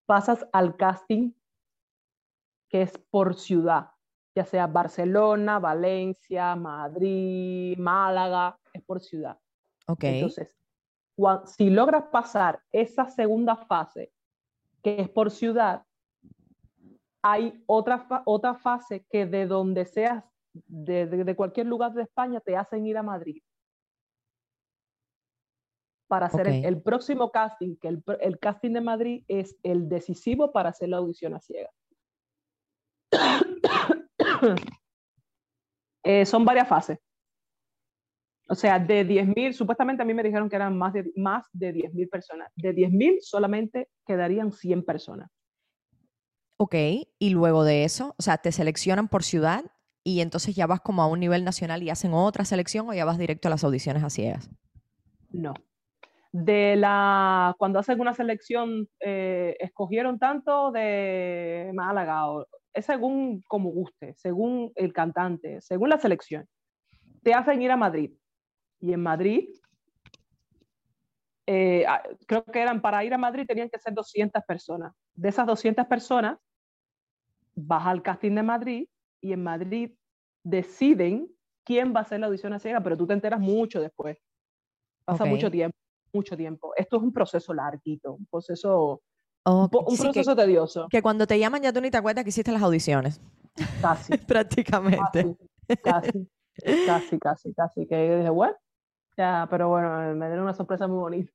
[0.07, 1.33] pasas al casting
[2.69, 3.91] que es por ciudad,
[4.35, 9.37] ya sea Barcelona, Valencia, Madrid, Málaga, es por ciudad.
[9.89, 10.05] Ok.
[10.05, 10.57] Entonces,
[11.47, 14.13] si logras pasar esa segunda fase,
[14.83, 15.85] que es por ciudad,
[17.23, 22.41] hay otra, otra fase que de donde seas, de, de- de cualquier lugar de España,
[22.41, 23.43] te hacen ir a Madrid.
[26.09, 30.71] Para hacer el- próximo casting, que el, el casting de Madrid es el decisivo para
[30.71, 31.75] hacer la audición a ciegas.
[36.03, 36.99] Eh, son varias fases.
[38.51, 41.73] O sea, de 10.000, supuestamente a mí me dijeron que eran más de, más de
[41.73, 42.51] 10.000 personas.
[42.57, 45.31] De 10.000 solamente quedarían 100 personas.
[46.57, 46.75] Ok,
[47.21, 49.67] y luego de eso, o sea, te seleccionan por ciudad
[50.03, 53.05] y entonces ya vas como a un nivel nacional y hacen otra selección o ya
[53.05, 54.51] vas directo a las audiciones a ciegas.
[55.31, 55.55] No.
[56.33, 63.71] De la, cuando hacen una selección, eh, escogieron tanto de Málaga, o, es según como
[63.71, 66.49] guste, según el cantante, según la selección.
[67.23, 68.11] Te hacen ir a Madrid.
[68.81, 69.49] Y en Madrid,
[71.47, 74.95] eh, ah, creo que eran para ir a Madrid tenían que ser 200 personas.
[75.15, 76.39] De esas 200 personas,
[77.55, 78.89] vas al casting de Madrid
[79.21, 79.93] y en Madrid
[80.43, 81.29] deciden
[81.65, 84.19] quién va a hacer la audición a ciega, pero tú te enteras mucho después.
[85.05, 85.77] Pasa mucho tiempo,
[86.13, 86.73] mucho tiempo.
[86.77, 89.03] Esto es un proceso larguito, un proceso,
[89.45, 92.53] un, sí, que- tedioso, que, cuando te llaman ya tú ni te acuerdas que hiciste
[92.53, 93.21] las audiciones,
[93.81, 95.37] casi, prácticamente.
[95.83, 96.29] casi,
[96.63, 98.57] casi, casi, casi, casi, que dije, bueno,
[99.17, 101.33] ya, pero bueno, me dieron una sorpresa muy bonita.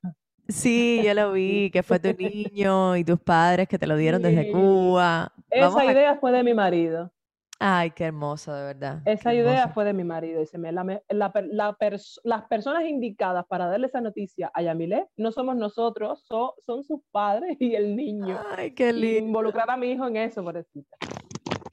[0.48, 2.10] Sí, yo lo vi, que fue tu
[2.54, 4.52] niño y tus padres que te lo dieron desde.
[4.52, 5.32] Cuba.
[5.60, 7.12] Vamos Esa a- idea fue de mi marido.
[7.58, 9.02] Ay, qué hermoso, de verdad.
[9.06, 9.74] Esa qué idea hermoso.
[9.74, 10.42] fue de mi marido.
[10.42, 15.08] Dice, "Me- la la la pers- las personas indicadas para darle esa noticia a Yamile
[15.16, 18.38] no somos nosotros, so- son sus padres y el niño.
[18.58, 19.28] Ay, qué Y lindo.
[19.28, 20.98] involucrar a mi hijo en eso, pobrecita.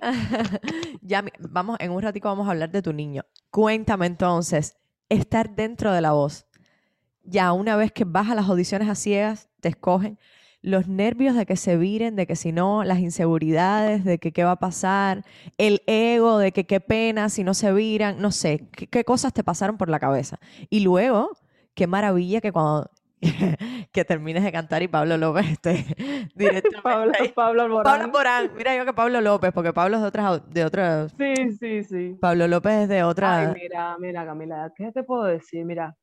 [1.02, 3.24] ya, vamos, en un ratico vamos a hablar de tu niño.
[3.50, 4.76] Cuéntame entonces,
[5.12, 6.46] estar dentro de la voz.
[7.24, 10.18] Ya una vez que vas a las audiciones a ciegas, te escogen.
[10.62, 14.44] los nervios de que se viren, de que si no, las inseguridades, de que qué
[14.44, 15.24] va a pasar,
[15.58, 19.32] el ego, de que qué pena si no se viran, no sé, qué, qué cosas
[19.32, 20.38] te pasaron por la cabeza.
[20.70, 21.32] Y luego,
[21.74, 22.90] qué maravilla que cuando
[23.92, 25.84] que termines de cantar y Pablo López esté
[26.34, 27.28] directamente Pablo, ahí.
[27.28, 27.84] Pablo Alborán.
[27.84, 31.52] Pablo Morán, mira yo que Pablo López, porque Pablo es de otras, de otras, Sí,
[31.52, 32.18] sí, sí.
[32.20, 35.64] Pablo López es de otra, Ay, mira, mira, Camila, ¿qué te puedo decir?
[35.64, 35.96] Mira,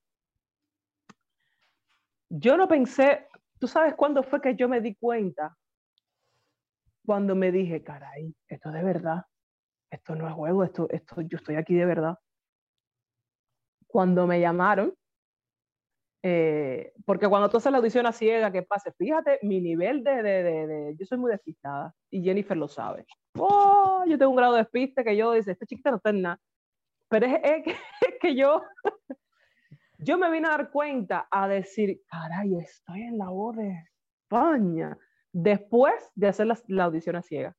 [2.29, 3.27] yo no pensé,
[3.59, 5.57] ¿tú sabes cuándo fue que yo me di cuenta?
[7.05, 9.25] Cuando me dije, caray, esto es de verdad,
[9.91, 12.17] esto no es juego, esto, esto, yo estoy aquí de verdad.
[13.87, 14.93] Cuando me llamaron,
[16.23, 18.91] eh, porque cuando tú haces la audición a ciega, ¿qué pasa?
[18.97, 23.05] Fíjate, mi nivel de, de, de, de- yo soy muy despistada y Jennifer lo sabe.
[23.37, 26.21] Oh, yo tengo un grado de despiste que yo dice, esta chiquita no está en
[26.23, 26.39] nada.
[27.09, 27.71] Pero es, es que,
[28.07, 28.61] es que yo,
[29.99, 33.73] yo me vine a dar cuenta a decir, caray, estoy en la voz de
[34.23, 34.97] España.
[35.31, 37.55] Después de hacer la, la audición a ciega.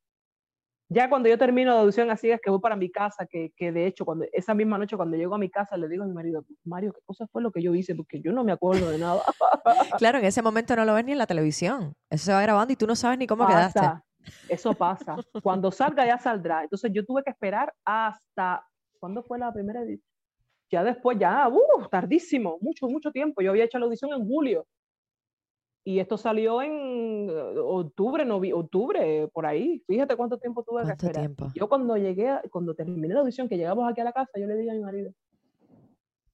[0.92, 3.70] Ya cuando yo termino la audición a ciegas, que voy para mi casa, que, que
[3.70, 6.12] de hecho, cuando, esa misma noche cuando llego a mi casa, le digo a mi
[6.12, 7.94] marido, Mario, ¿qué cosa fue lo que yo hice?
[7.94, 9.22] Porque yo no me acuerdo de nada.
[9.98, 12.72] claro, en ese momento no lo ves ni en la televisión, eso se va grabando
[12.72, 13.79] y tú no sabes ni cómo quedaste.
[13.79, 14.05] Pasa,
[14.48, 15.14] Eso pasa.
[15.44, 16.64] Cuando salga ya saldrá.
[16.64, 18.66] Entonces yo tuve que esperar hasta,
[18.98, 20.11] ¿cuándo fue la primera edición?
[20.72, 23.42] Ya después, ya, uh, tardísimo, mucho, mucho tiempo.
[23.42, 24.66] Yo había hecho la audición en julio.
[25.82, 29.82] Y esto salió en eh, octubre, novi octubre, por ahí.
[29.86, 31.22] Fíjate cuánto tiempo tuve que ¿Cuánto esperar.
[31.22, 31.46] tiempo?
[31.54, 34.46] Yo cuando llegué, a- cuando terminé la audición, que llegamos aquí a la casa, yo
[34.46, 35.12] le dije a mi marido,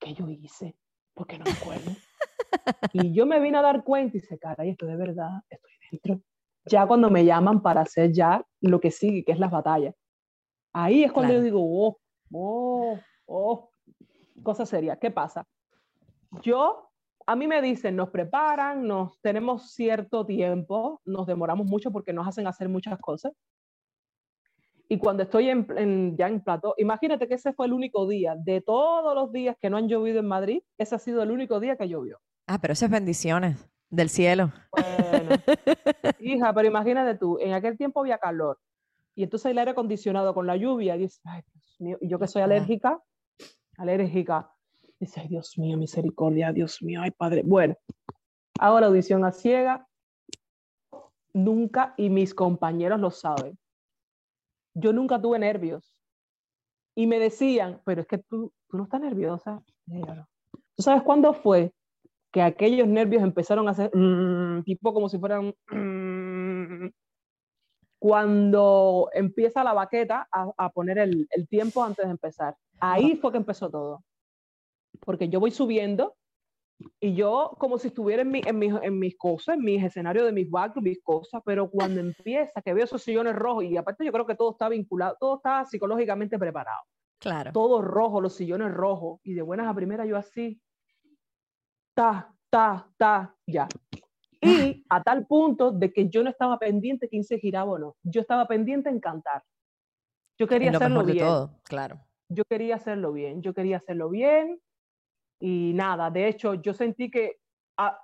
[0.01, 0.77] ¿qué yo hice?
[1.15, 1.91] Porque no me acuerdo.
[2.93, 6.21] y yo me vine a dar cuenta y dice, caray, esto de verdad, estoy dentro.
[6.69, 9.95] Ya cuando me llaman para hacer ya lo que sigue, que es las batallas.
[10.73, 11.41] Ahí es cuando Claro.
[11.41, 11.99] yo digo, oh,
[12.33, 13.71] oh, oh,
[14.43, 14.99] cosa seria.
[14.99, 15.47] ¿Qué pasa?
[16.43, 16.91] Yo,
[17.27, 22.27] a mí me dicen, nos preparan, nos tenemos cierto tiempo, nos demoramos mucho porque nos
[22.29, 23.33] hacen hacer muchas cosas.
[24.89, 28.37] Y cuando estoy en, en- ya en plató, imagínate que ese fue el único día
[28.39, 31.59] de todos los días que no han llovido en Madrid, ese ha sido el único
[31.59, 32.19] día que llovió.
[32.47, 34.53] Ah, pero esas bendiciones del cielo.
[34.71, 35.31] Bueno,
[36.21, 38.59] hija, pero imagínate tú, en aquel tiempo había calor
[39.17, 42.29] y entonces el aire acondicionado con la lluvia, dice, ay, Dios mío, y yo que
[42.29, 43.01] soy alérgica,
[43.79, 44.53] alérgica,
[44.99, 47.43] dice, ay, Dios mío, misericordia, Dios mío, ay, padre.
[47.45, 47.77] Bueno,
[48.59, 49.87] hago la audición a ciega,
[51.33, 53.59] nunca, y mis compañeros lo saben,
[54.75, 55.93] yo nunca tuve nervios.
[56.95, 59.63] Y me decían, pero es que tú, tú no estás nerviosa.
[59.87, 61.73] ¿Tú sabes cuándo fue
[62.33, 66.89] que aquellos nervios empezaron a hacer mm, tipo como si fueran mm,
[67.99, 72.57] cuando empieza la baqueta a, a poner el, el tiempo antes de empezar.
[72.79, 74.03] Ahí fue que empezó todo.
[75.07, 76.17] Porque yo voy subiendo
[77.01, 80.27] y yo como si estuviera en, mi- en, mis, en mis cosas, en mis escenarios
[80.27, 84.05] de mis backgrounds, mis cosas, pero cuando empieza, que veo esos sillones rojos y aparte
[84.05, 86.81] yo creo que todo está vinculado, todo está psicológicamente preparado
[87.19, 87.51] Claro.
[87.53, 90.61] todo rojo, los sillones rojos, y de buenas a primeras yo así,
[91.95, 93.69] ta, ta, ta, ya.
[94.41, 97.97] Y a tal punto de que yo no estaba pendiente quién se giraba o no,
[98.03, 99.43] yo estaba pendiente en cantar.
[100.39, 102.01] Yo quería hacerlo bien, todo, claro.
[102.29, 104.61] yo quería hacerlo bien, yo quería hacerlo bien,
[105.39, 107.39] y nada, de hecho yo sentí que
[107.77, 107.99] ah,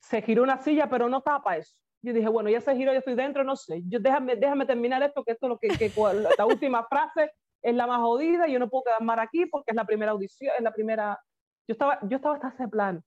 [0.00, 1.76] se giró una silla, pero no para eso.
[2.02, 3.82] Yo dije, bueno, ya se giró, yo estoy dentro, no sé.
[3.88, 5.90] Yo, déjame, déjame terminar esto, que esto es lo que, que
[6.36, 7.32] la última frase
[7.62, 10.52] es la más jodida, yo no puedo quedar mal aquí porque es la primera audición,
[10.56, 11.18] es la primera...
[11.66, 13.02] Yo estaba, yo estaba hasta ese plan.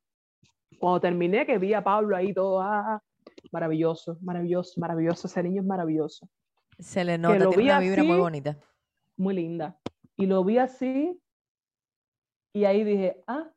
[0.80, 3.00] Cuando terminé, que vi a Pablo ahí todo, ah,
[3.52, 6.28] maravilloso, maravilloso, maravilloso, ese niño es maravilloso,
[6.80, 8.58] Se le nota, tiene una vibra muy así, bonita.
[9.16, 9.80] muy linda.
[10.16, 11.22] Y lo vi así,
[12.54, 13.48] y ahí dije, ah,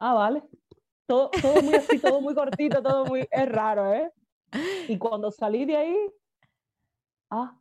[0.00, 0.42] ah, vale.
[1.06, 4.12] Todo, todo muy así, todo muy cortito, todo muy, es raro, ¿eh?
[4.88, 5.96] Y cuando salí de ahí,
[7.30, 7.56] ah,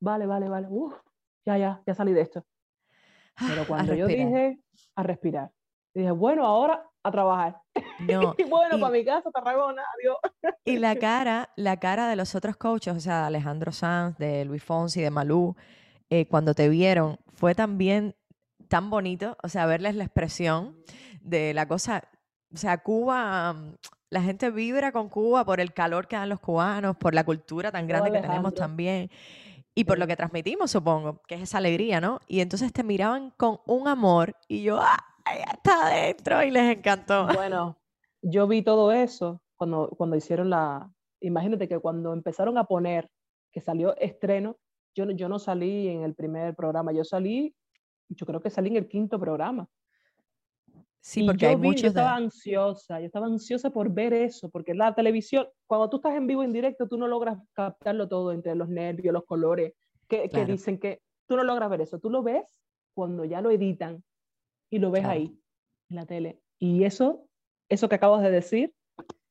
[0.00, 0.94] vale, vale, vale, uf,
[1.44, 2.44] ya, ya, ya salí de esto.
[3.38, 4.58] Pero Ah, A cuando yo dije
[4.94, 5.50] a respirar,
[5.94, 7.60] dije, bueno, ahora a trabajar.
[7.98, 10.16] No, Y bueno, y- para mi casa, Tarragona, adiós.
[10.64, 14.44] Y la cara, la cara de los otros coaches, o sea, de Alejandro Sanz, de
[14.44, 15.56] Luis Fonsi, de Malú,
[16.10, 18.14] eh, cuando te vieron, fue también
[18.68, 20.76] tan bonito, o sea, verles la expresión
[21.26, 22.08] de la cosa,
[22.52, 23.74] o sea, Cuba, mm,
[24.10, 27.72] la gente vibra con Cuba por el calor que dan los cubanos, por la cultura
[27.72, 29.10] tan grande que tenemos también.
[29.74, 32.20] Y por lo que transmitimos, supongo, que es esa alegría, ¿no?
[32.26, 34.96] Y entonces te miraban con un amor y yo, ¡ah!
[35.26, 37.26] Ya está adentro y les encantó.
[37.34, 37.76] Bueno,
[38.22, 40.90] yo vi todo eso cuando, cuando hicieron la...
[41.20, 43.10] Imagínate que cuando empezaron a poner,
[43.52, 44.56] que salió estreno,
[44.94, 47.54] yo, yo no salí en el primer programa, yo salí,
[48.08, 49.68] yo creo que salí en el quinto programa.
[51.08, 51.88] Sí, Y porque yo hay vi, yo muchos de...
[52.00, 56.26] estaba ansiosa, yo estaba ansiosa por ver eso, porque la televisión, cuando tú estás en
[56.26, 59.74] vivo en directo, tú no logras captarlo todo entre los nervios, los colores,
[60.08, 60.46] que, que Claro.
[60.52, 62.42] dicen que tú no logras ver eso, tú lo ves
[62.92, 64.02] cuando ya lo editan
[64.68, 65.12] y lo ves Claro.
[65.14, 65.38] ahí,
[65.90, 66.40] en la tele.
[66.58, 67.28] Y eso,
[67.68, 68.74] eso que acabas de decir,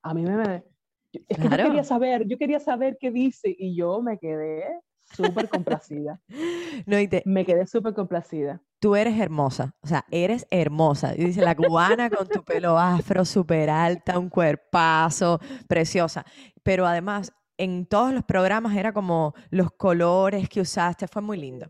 [0.01, 0.37] a mí me...
[0.37, 0.63] me-
[1.11, 1.63] yo- es que yo Claro.
[1.65, 6.21] quería saber, yo quería saber qué dice y yo me quedé súper complacida,
[6.87, 8.61] No, y te- me quedé súper complacida.
[8.85, 11.15] Tú eres hermosa, o sea, eres hermosa.
[11.15, 16.23] Y dice la cubana con tu pelo afro, súper alta, un cuerpazo, preciosa.
[16.61, 21.65] Pero además, en todos los programas era como los colores que usaste, fue muy lindo.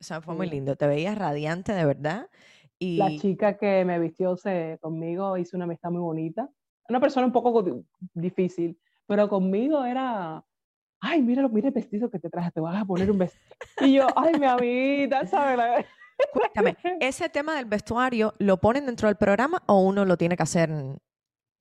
[0.00, 0.76] O sea, fue muy lindo.
[0.76, 2.28] Te veías radiante de verdad.
[2.78, 6.48] Y La chica que me vistió se- conmigo hizo una amistad muy bonita.
[6.88, 10.44] Una persona un poco di- difícil, pero conmigo era,
[11.00, 13.42] ay, mira, mira el vestido que te traje, te vas a poner un vestido.
[13.80, 15.86] Y yo, ay, mi amiguita, ¿sabes?
[16.32, 20.42] Cuéntame, ¿ese tema del vestuario lo ponen dentro del programa o uno lo tiene que
[20.42, 20.70] hacer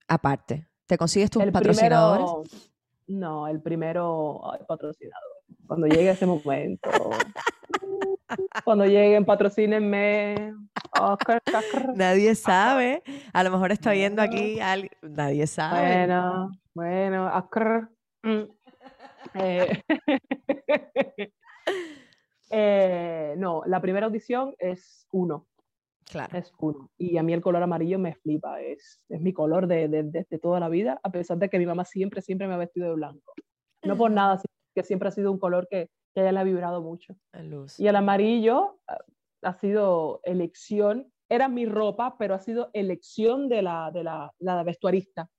[0.08, 0.68] aparte?
[0.88, 2.50] ¿Te consigues tus El patrocinadores?
[2.50, 2.70] primero,
[3.08, 5.30] no, el primero, ay, patrocinador.
[5.68, 6.90] Cuando llegue ese momento,
[8.64, 10.54] cuando lleguen, patrocínenme.
[11.00, 11.96] Oscar, Oscar.
[11.96, 13.04] Nadie sabe.
[13.34, 14.92] A lo mejor está viendo aquí alguien.
[15.02, 15.88] Nadie sabe.
[15.88, 17.90] Bueno, bueno, Oscar.
[18.24, 18.44] Mm.
[19.36, 19.82] Eh,
[22.52, 25.48] eh, no, la primera audición es uno,
[26.06, 26.38] Claro.
[26.38, 26.90] es uno.
[26.98, 30.28] Y a mí el color amarillo me flipa, es, es mi color de, de, de-
[30.30, 32.88] de toda la vida, a pesar de que mi mamá siempre, siempre me ha vestido
[32.90, 33.34] de blanco.
[33.84, 36.44] No por nada, sino que siempre ha sido un color que, que ella le ha
[36.44, 37.16] vibrado mucho.
[37.42, 37.80] Luz.
[37.80, 38.98] Y el amarillo ah,
[39.44, 44.64] ha sido elección, era mi ropa, pero ha sido elección de la, de la, la
[44.64, 45.30] vestuarista.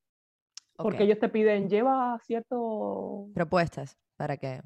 [0.74, 1.02] Porque Ok.
[1.02, 4.62] ellos te piden, lleva cierto, Propuestas para que.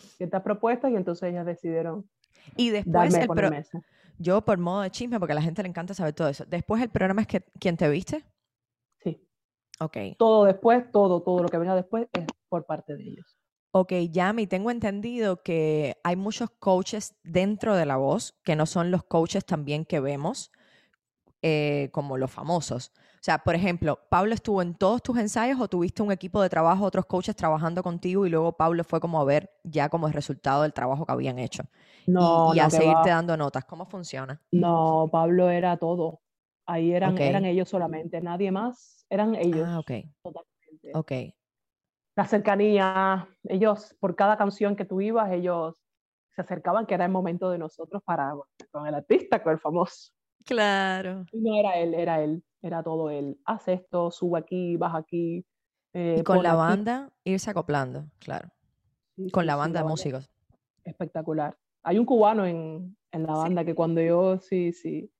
[0.00, 2.08] Ciertas propuestas y entonces ellas decidieron
[2.56, 3.80] Y después darme, el pro-
[4.18, 6.44] yo por modo de chisme, porque a la gente le encanta saber todo eso.
[6.46, 8.24] Después el programa es que quién te viste.
[9.02, 9.26] Sí,
[9.80, 9.96] Ok.
[10.18, 13.36] todo después, todo, todo lo que venga después es por parte de ellos.
[13.72, 18.90] Ok, Yami, tengo entendido que hay muchos coaches dentro de la voz que no son
[18.90, 20.50] los coaches también que vemos
[21.42, 22.92] eh, como los famosos.
[23.14, 26.48] O sea, por ejemplo, ¿Pablo estuvo en todos tus ensayos o tuviste un equipo de
[26.48, 30.12] trabajo, otros coaches trabajando contigo y luego Pablo fue como a ver ya como el
[30.12, 31.64] resultado del trabajo que habían hecho?
[32.06, 33.16] Y- No, y, no, a seguirte va.
[33.16, 33.64] dando notas.
[33.64, 34.40] ¿Cómo funciona?
[34.52, 36.20] No, Pablo era todo.
[36.66, 39.90] Ahí eran, ellos solamente, nadie más, eran ellos Ah, ok,
[40.22, 40.92] totalmente.
[40.94, 41.12] ok.
[42.16, 45.80] La cercanía, ellos, por cada canción que tú ibas, ellos
[46.34, 48.34] se acercaban, que era el momento de nosotros para,
[48.70, 50.12] con el artista, con el famoso.
[50.44, 51.26] Claro.
[51.32, 53.38] Y no era él, era él, era todo él.
[53.44, 55.44] Haz esto, sube aquí, baja aquí.
[55.92, 56.58] eh, Y con la aquí.
[56.58, 58.48] banda irse acoplando, claro.
[59.16, 60.30] Sí, Con sí, la banda de músicos.
[60.84, 61.56] Espectacular.
[61.82, 65.10] Hay un cubano en, en la banda que cuando yo, sí, sí,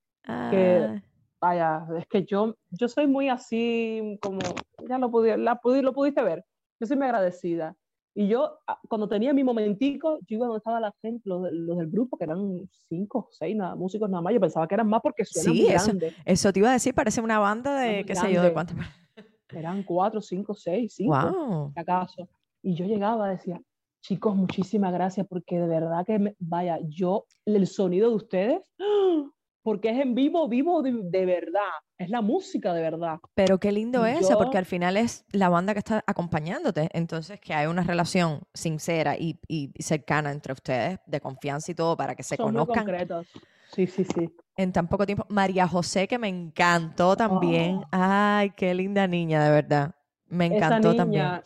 [0.50, 1.00] que- Ah,
[1.40, 4.40] vaya, es que yo, yo soy muy así, como,
[4.88, 6.44] ya lo, pudi- la lo pudiste ver,
[6.78, 7.76] yo soy muy agradecida.
[8.14, 11.78] Y yo, ah, cuando tenía mi momentico, yo iba donde estaba la gente, los, los
[11.78, 15.00] del grupo, que eran cinco, seis nada, músicos nada más, yo pensaba que eran más
[15.00, 16.14] porque suenan Sí, muy eso- grande.
[16.24, 18.76] Eso te iba a decir, parece una banda de, qué sé yo, de cuántas.
[19.52, 21.72] Eran cuatro, cinco, seis, cinco, Wow.
[21.76, 22.28] acaso.
[22.62, 23.60] Y yo llegaba, decía,
[24.02, 28.60] chicos, muchísimas gracias, porque de verdad que, me- vaya, yo, el sonido de ustedes,
[29.62, 33.18] porque es en vivo, vivo de, de verdad, es la música de verdad.
[33.34, 36.88] Pero qué lindo Y eso, porque yo- al final es la banda que está acompañándote.
[36.92, 41.96] Entonces, que hay una relación sincera y, y cercana entre ustedes, de confianza y todo,
[41.96, 43.26] para que se Son muy conozcan concretos.
[43.72, 44.34] Sí, sí, sí.
[44.56, 45.26] en tan poco tiempo.
[45.28, 47.76] María José, que me encantó también.
[47.76, 47.88] Oh.
[47.92, 49.94] Ay, qué linda niña, de verdad.
[50.28, 51.22] Me encantó Esa también.
[51.24, 51.42] niña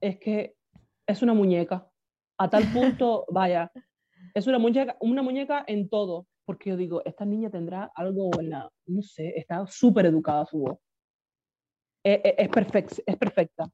[0.00, 0.54] es que
[1.06, 1.88] es una muñeca.
[2.36, 3.72] A tal punto, vaya,
[4.34, 6.26] es una muñeca, una muñeca en todo.
[6.44, 10.58] Porque yo digo, esta niña tendrá algo en la, no sé, está súper educada su
[10.58, 10.78] voz.
[12.04, 13.64] Es, es, es perfec- es perfecta.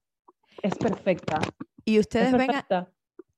[0.62, 1.40] Es perfecta.
[1.84, 2.92] ¿Y Es ustedes ven, a,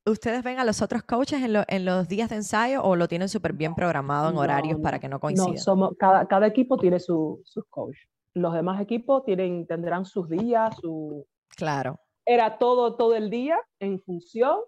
[0.05, 3.07] ustedes ven a los otros coaches en, lo- en los días de ensayo o lo
[3.07, 5.57] tienen súper bien programado en No, horarios para no, que no No, coincidan?
[5.57, 7.97] somos, cada, cada equipo tiene su, sus coach.
[8.33, 11.25] Los demás equipos tienen, tendrán sus días, su,
[11.55, 11.99] Claro.
[12.25, 14.59] era todo, todo el día en función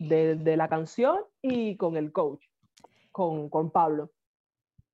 [0.00, 2.44] de, de la canción y con el coach,
[3.14, 4.10] con, con Pablo.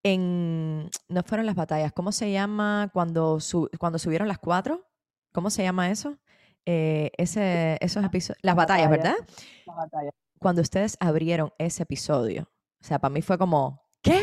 [0.04, 4.86] En, no fueron las batallas, ¿cómo se llama cuando, su- cuando subieron las cuatro?
[5.32, 6.18] ¿Cómo se llama eso?
[6.66, 9.16] Eh, ese, esos episodios, las batallas, batallas.
[9.16, 9.28] ¿verdad?
[9.66, 10.10] La batalla.
[10.38, 12.42] Cuando ustedes abrieron ese episodio,
[12.80, 14.20] o sea, para mí fue como, ¿qué?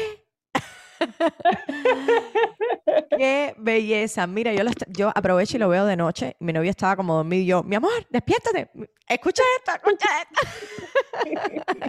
[3.18, 4.28] ¡Qué belleza!
[4.28, 6.36] Mira, yo, lo yo aprovecho y lo veo de noche.
[6.40, 8.70] Mi novio estaba como dormido y yo, mi amor, despiértate,
[9.08, 10.48] escucha esto, escucha esto.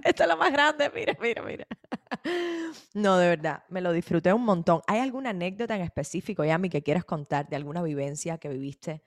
[0.05, 1.67] esto es lo más grande, mira, mira, mira.
[2.95, 4.81] No, de verdad, me lo disfruté un montón.
[4.87, 9.03] ¿Hay alguna anécdota en específico, Yami, que quieras contar de alguna vivencia que viviste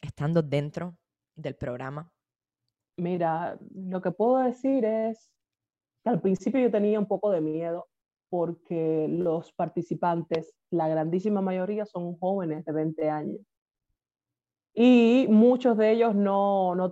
[0.00, 0.96] estando dentro
[1.34, 2.12] del programa?
[2.96, 5.30] Mira, lo que puedo decir es
[6.04, 7.88] que al principio yo tenía un poco de miedo
[8.30, 13.40] porque los participantes, la grandísima mayoría son jóvenes de 20 años.
[14.74, 16.90] Y muchos de ellos no, no,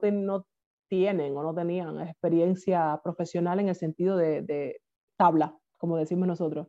[0.88, 4.81] tienen o no tenían experiencia profesional en el sentido de
[5.22, 6.66] tabla, como decimos nosotros.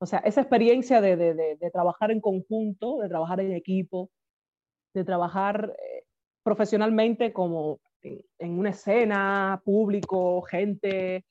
[0.00, 4.10] O sea, esa experiencia de, de, de, trabajar en conjunto, de trabajar en equipo,
[4.94, 6.04] de trabajar eh,
[6.44, 11.24] profesionalmente como en, una escena, público, gente.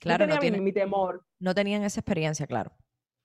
[0.00, 1.24] Claro, no, mi, temor.
[1.40, 2.70] No tenían esa experiencia, claro.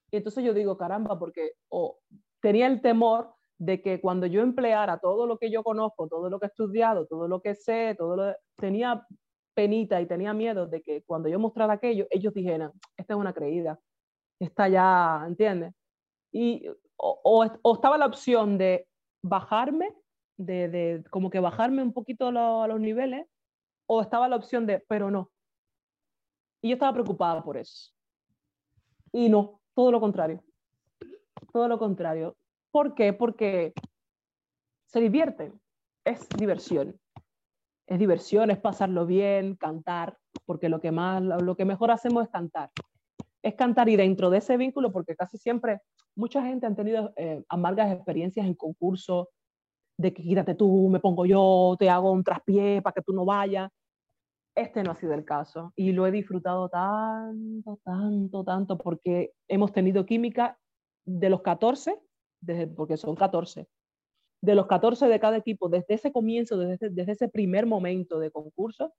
[0.09, 1.99] Y entonces yo digo, caramba, porque o
[2.41, 6.39] tenía el temor de que cuando yo empleara todo lo que yo conozco, todo lo
[6.39, 9.05] que he estudiado, todo lo que sé, todo lo tenía
[9.53, 13.33] penita y tenía miedo de que cuando yo mostrara aquello, ellos dijeran, esta es una
[13.33, 13.79] creída,
[14.39, 15.73] esta ya, ¿entiendes?
[16.31, 18.87] Y o, o, estaba la opción de
[19.23, 19.93] bajarme
[20.37, 23.27] de, como que bajarme un poquito a los niveles,
[23.87, 25.29] o estaba la opción de, pero no.
[26.61, 27.91] Y yo estaba preocupada por eso.
[29.11, 30.43] Y no, todo lo contrario.
[31.51, 32.37] Todo lo contrario.
[32.71, 33.13] ¿Por qué?
[33.13, 33.73] Porque
[34.85, 35.59] se divierten.
[36.05, 36.99] Es diversión.
[37.91, 42.29] Es diversión, es pasarlo bien, cantar, porque lo que más, lo que mejor hacemos es
[42.29, 42.71] cantar.
[43.43, 45.81] Es cantar y dentro de ese vínculo, porque casi siempre
[46.15, 49.27] mucha gente ha tenido eh, amargas experiencias en concursos,
[49.97, 53.25] de que quítate tú, me pongo yo, te hago un traspié para que tú no
[53.25, 53.69] vayas.
[54.55, 59.73] Este no ha sido el caso y lo he disfrutado tanto, tanto, tanto porque hemos
[59.73, 60.57] tenido química
[61.05, 62.01] de los 14,
[62.39, 63.67] desde, porque son 14,
[64.41, 68.31] de los 14 de cada equipo, desde ese comienzo, desde, desde ese primer momento de
[68.31, 68.93] concurso,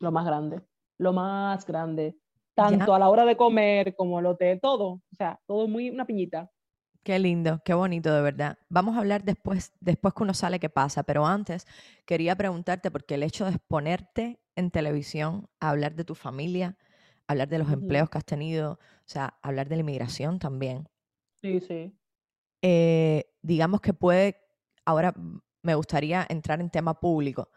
[0.00, 0.60] lo más grande,
[0.98, 2.16] lo más grande,
[2.54, 6.06] tanto a la hora de comer como el hotel, todo, o sea, todo muy una
[6.06, 6.50] piñita.
[7.02, 8.58] Qué lindo, qué bonito, de verdad.
[8.68, 11.66] Vamos a hablar después, después que uno sale qué pasa, pero antes
[12.06, 16.76] quería preguntarte, porque el hecho de exponerte en televisión, a hablar de tu familia,
[17.26, 20.88] hablar de los empleos que has tenido, o sea, hablar de la inmigración también.
[21.42, 21.92] Sí, sí.
[22.62, 24.41] Eh, digamos que puede,
[24.84, 25.14] ahora
[25.62, 27.48] me gustaría entrar en tema público,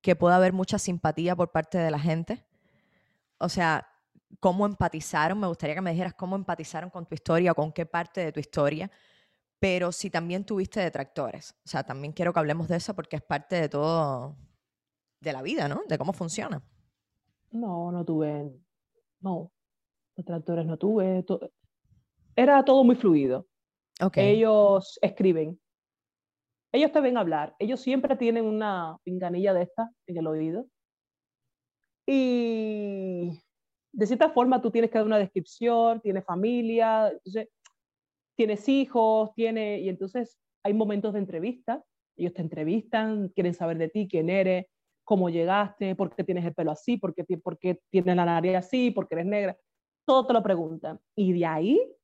[0.00, 2.44] que pueda haber mucha simpatía por parte de la gente.
[3.38, 3.86] O sea,
[4.40, 8.20] cómo empatizaron, me gustaría que me dijeras cómo empatizaron con tu historia, con qué parte
[8.24, 8.90] de tu historia,
[9.58, 11.54] pero si también tuviste detractores.
[11.64, 14.36] O sea, también quiero que hablemos de eso porque es parte de todo,
[15.20, 15.82] de la vida, ¿no?
[15.88, 16.62] De cómo funciona.
[17.50, 18.52] No, no tuve,
[19.20, 19.52] no,
[20.16, 21.24] detractores no tuve.
[22.36, 23.46] Era todo muy fluido.
[24.00, 24.36] Okay.
[24.36, 25.58] Ellos escriben.
[26.74, 27.54] Ellos te ven hablar.
[27.60, 30.66] Ellos siempre tienen una pinganilla de esta en el oído.
[32.04, 33.40] Y
[33.92, 37.12] de cierta forma tú tienes que dar una descripción, tienes familia,
[38.36, 41.80] tienes hijos, tiene, y entonces hay momentos de entrevista,
[42.16, 44.66] ellos te entrevistan, quieren saber de ti, quién eres,
[45.04, 48.56] cómo llegaste, por qué tienes el pelo así, por qué, por qué tienes la nariz
[48.56, 49.56] así, por qué eres negra,
[50.04, 50.98] todo te lo preguntan.
[51.14, 51.96] Y de ahí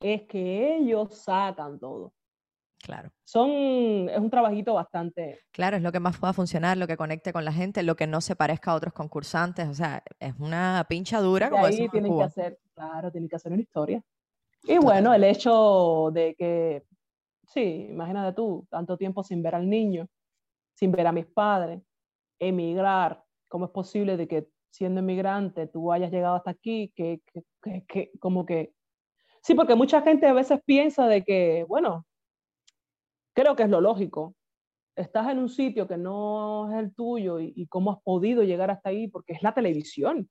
[0.00, 2.14] es que ellos sacan todo.
[2.84, 3.10] Claro.
[3.24, 3.50] Son,
[4.10, 5.40] es un trabajito bastante.
[5.52, 8.06] Claro, es lo que más pueda funcionar, lo que conecte con la gente, lo que
[8.06, 9.66] no se parezca a otros concursantes.
[9.66, 13.52] O sea, es una pincha dura como ahí tienen que hacer, claro, tienen que hacer
[13.52, 14.02] una historia.
[14.64, 16.84] Y bueno, el hecho de que,
[17.46, 20.06] sí, imagínate tú, tanto tiempo sin ver al niño,
[20.74, 21.80] sin ver a mis padres,
[22.38, 26.92] emigrar, ¿cómo es posible de que siendo inmigrante tú hayas llegado hasta aquí?
[26.94, 28.74] Que, que, que, que como que...
[29.40, 32.04] Sí, porque mucha gente a veces piensa de que, bueno,
[33.34, 34.34] creo que es lo lógico.
[34.96, 38.90] Estás en un sitio que no es el tuyo y, cómo has podido llegar hasta
[38.90, 40.30] ahí, porque es la televisión.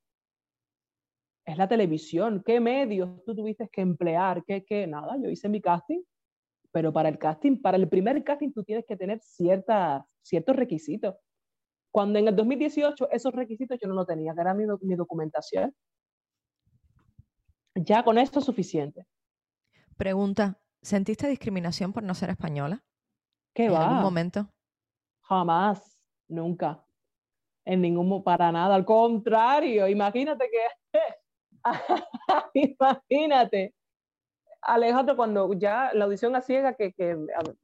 [1.45, 2.41] Es la televisión.
[2.45, 4.43] ¿Qué medios tú tuviste que emplear?
[4.45, 4.87] ¿Qué, qué?
[4.87, 6.01] Nada, yo hice mi casting,
[6.71, 11.15] pero para el casting, para el primer casting tú tienes que tener cierta, ciertos requisitos.
[11.91, 15.75] Cuando en el 2018 esos requisitos yo no lo tenía, que era mi, mi documentación.
[17.75, 19.05] Ya con esto es suficiente.
[19.97, 22.83] Pregunta, ¿sentiste discriminación por no ser española?
[23.53, 23.83] ¿Qué ¿En va?
[23.83, 24.47] algún momento?
[25.21, 26.83] Jamás, nunca.
[27.65, 31.01] En ningún, para nada, al contrario, imagínate que,
[32.53, 33.73] imagínate,
[34.61, 37.17] Alejandro, cuando ya la audición a ciega, que, que,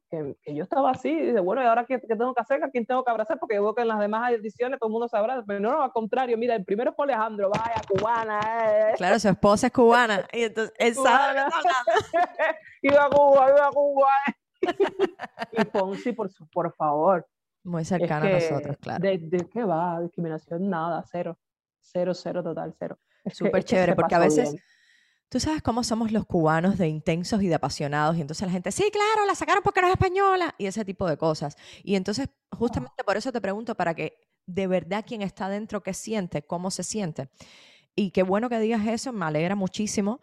[0.09, 2.63] que, yo estaba así, dice, bueno, ¿y ahora qué, tengo que hacer?
[2.63, 3.39] ¿A quién tengo que abrazar?
[3.39, 5.81] Porque yo veo que en las demás ediciones todo el mundo se abraza, pero no,
[5.81, 8.93] al contrario, mira, el primero fue Alejandro, vaya, cubana, eh.
[8.95, 11.39] Claro, su esposa es cubana, y entonces él sabe
[12.83, 14.33] iba a Cuba, iba a Cuba, eh
[15.51, 17.27] y Ponzi, por, por favor.
[17.63, 19.01] Muy cercana a nosotros, claro.
[19.01, 20.01] ¿De, qué va?
[20.01, 21.37] Discriminación, nada, cero.
[21.81, 22.99] Cero, cero, total, cero.
[23.31, 24.55] súper chévere, porque a veces...
[25.29, 28.71] Tú sabes cómo somos los cubanos de intensos y de apasionados, y entonces la gente,
[28.71, 31.55] sí, claro, la sacaron porque no es española, y ese tipo de cosas.
[31.83, 35.93] Y entonces, justamente por eso te pregunto, para que de verdad quien está dentro, ¿qué
[35.93, 36.41] siente?
[36.41, 37.29] ¿Cómo se siente?
[37.95, 40.19] Y qué bueno que digas eso, me alegra muchísimo.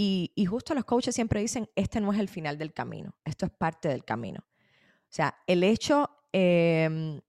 [0.00, 3.50] Y, justo los coaches siempre dicen, este no es el final del camino, esto es
[3.50, 4.44] parte del camino.
[4.46, 7.20] O sea, el hecho em,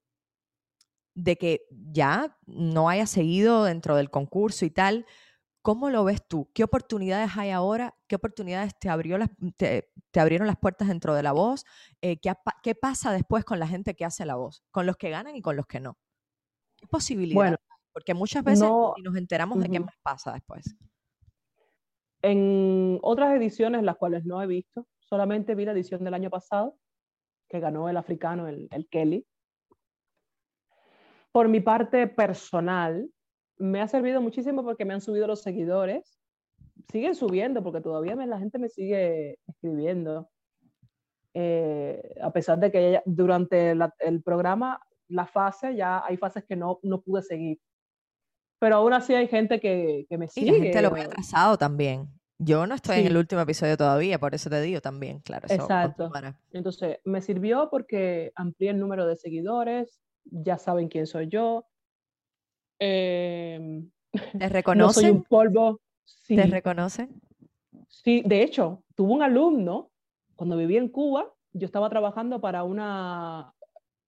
[1.16, 5.04] de que ya no haya seguido dentro del concurso y tal,
[5.62, 6.48] ¿cómo lo ves tú?
[6.54, 7.96] ¿Qué oportunidades hay ahora?
[8.06, 11.64] ¿Qué oportunidades te, abrió las, te, abrieron las puertas dentro de la voz?
[12.00, 14.62] Eh, ¿qué, ¿qué, pasa después con la gente que hace la voz?
[14.70, 15.98] Con los que ganan y con los que no.
[16.76, 17.58] ¿Qué posibilidades?
[17.92, 18.68] Porque muchas veces
[19.02, 20.76] nos enteramos de qué más pasa después.
[22.22, 26.76] En otras ediciones, las cuales no he visto, solamente vi la edición del año pasado,
[27.48, 29.26] que ganó el africano, el, Kelly.
[31.32, 33.08] Por mi parte personal,
[33.56, 36.18] me ha servido muchísimo porque me han subido los seguidores.
[36.90, 40.28] Siguen subiendo porque todavía la gente me sigue escribiendo.
[41.32, 46.80] Eh, a pesar de que durante el programa, la fase, ya hay fases que no,
[46.82, 47.60] no pude seguir
[48.60, 50.48] pero aún así hay gente que, que me sigue.
[50.48, 52.08] Y la gente lo ve atrasado también.
[52.38, 55.46] Yo no estoy en el último episodio todavía, por eso te digo también, claro.
[55.50, 56.10] Exacto.
[56.52, 61.66] Entonces, me sirvió porque amplié el número de seguidores, ya saben quién soy yo.
[62.78, 63.90] Em,
[64.38, 65.02] ¿Te reconocen?
[65.04, 65.80] No soy un polvo.
[66.28, 67.20] ¿Te reconocen?
[67.88, 69.90] Sí, de hecho, tuve un alumno,
[70.34, 73.52] cuando viví en Cuba, yo estaba trabajando para una,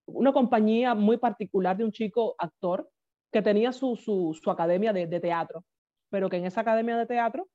[0.07, 2.91] una compañía muy particular de un chico actor
[3.33, 5.65] que tenía su, su, su academia de, de, teatro,
[6.11, 7.49] pero que en esa academia de teatro,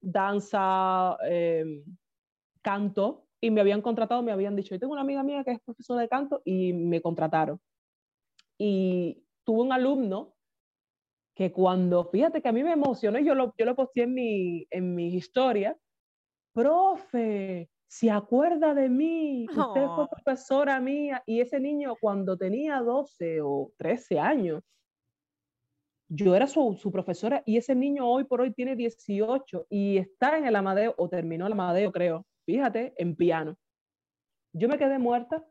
[0.00, 1.84] danza, em,
[2.62, 5.60] canto, y me habían contratado, me habían dicho, yo tengo una amiga mía que es
[5.60, 7.60] profesora de canto, y me contrataron.
[8.56, 10.34] Y tuve un alumno
[11.34, 14.66] que cuando, fíjate que a mí me emocionó, yo lo, yo lo posté en mi,
[14.70, 15.76] en mi historia,
[16.54, 23.40] profe, se acuerda de mí, usted fue profesora mía, y ese niño cuando tenía 12
[23.42, 24.62] o 13 años,
[26.08, 30.46] yo era su, profesora y ese niño hoy por hoy tiene 18 y está en
[30.46, 33.56] el Amadeo, o terminó el Amadeo, creo, fíjate, en piano.
[34.52, 35.44] Yo me quedé muerta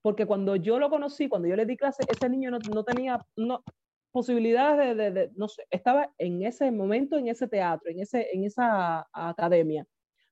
[0.00, 3.62] porque cuando yo lo conocí, cuando yo le di clase, ese niño no, tenía no,
[4.10, 8.44] posibilidades de, de, no sé, estaba en ese momento, en ese teatro, en, ese, en
[8.44, 9.86] esa academia,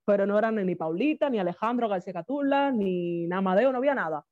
[0.05, 4.25] pero no eran ni Paulita, ni Alejandro García Catula, ni Amadeo, no había nada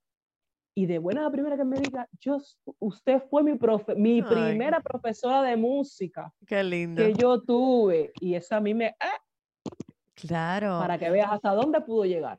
[0.79, 2.39] y de buena a primera que me diga, yo,
[2.79, 7.03] usted fue mi, profe, mi primera profesora de música qué lindo.
[7.03, 8.12] que yo tuve.
[8.20, 8.95] Y eso a mí me...
[9.01, 9.20] ¡ah!
[10.14, 10.79] claro.
[10.79, 12.39] Para que veas hasta dónde pudo llegar.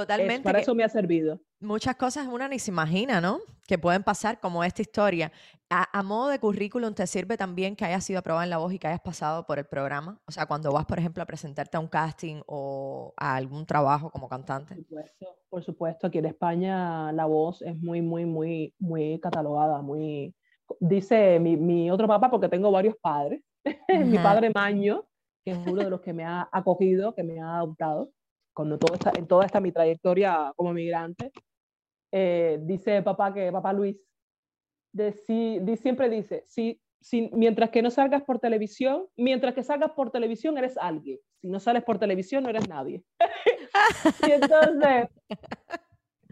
[0.00, 0.42] Totalmente.
[0.42, 1.40] para eso me ha servido.
[1.60, 3.38] Muchas cosas una ni se imagina, ¿no?
[3.66, 5.32] Que pueden pasar como esta historia.
[5.70, 8.78] A, modo de currículum, ¿te sirve también que hayas sido aprobada en La Voz y
[8.78, 10.20] que hayas pasado por el programa?
[10.26, 14.10] O sea, cuando vas, por ejemplo, a presentarte a un casting o a algún trabajo
[14.10, 14.74] como cantante.
[14.74, 16.06] Por supuesto, por supuesto.
[16.06, 20.34] Aquí en España La Voz es muy, muy, muy, muy catalogada, muy...
[20.78, 23.42] Dice mi, mi otro papá, porque tengo varios padres.
[23.88, 25.04] mi padre Maño,
[25.44, 28.10] que es uno de los que me ha acogido, que me ha adoptado
[28.56, 31.30] cuando todo está, en toda esta mi trayectoria como migrante,
[32.10, 34.00] eh, dice papá que papá Luis,
[34.94, 39.90] de, si, siempre dice, si, si, mientras que no salgas por televisión, mientras que salgas
[39.90, 43.04] por televisión eres alguien, si no sales por televisión no eres nadie.
[44.26, 45.08] y entonces,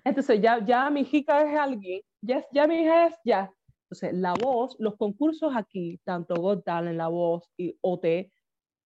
[0.02, 3.52] entonces ya, ya mi hija es alguien, ya, ya mi hija es ya.
[3.82, 8.32] Entonces, la voz, los concursos aquí, tanto Got Talent, La Voz y OT,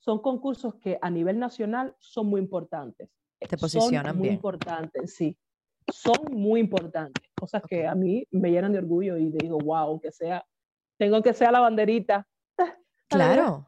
[0.01, 3.09] son concursos que a nivel nacional son muy importantes
[3.47, 5.37] te posicionan son muy importantes, sí.
[5.91, 7.25] Son muy importantes.
[7.35, 10.45] Cosas que a mí me llenan de orgullo y digo, wow, que sea,
[10.99, 12.27] tengo que ser la banderita.
[13.11, 13.67] Claro.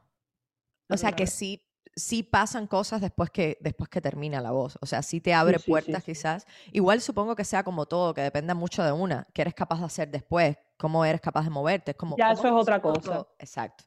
[0.91, 1.65] O sea que sí,
[1.97, 4.77] sí pasan cosas después que, después que termina la voz.
[4.83, 6.47] O sea, sí te abre puertas quizás.
[6.73, 9.87] Igual supongo que sea como todo, que dependa mucho de una, que eres capaz de
[9.87, 11.95] hacer después, cómo eres capaz de moverte.
[11.95, 13.27] Como, ya, eso es otra cosa.
[13.39, 13.85] Exacto.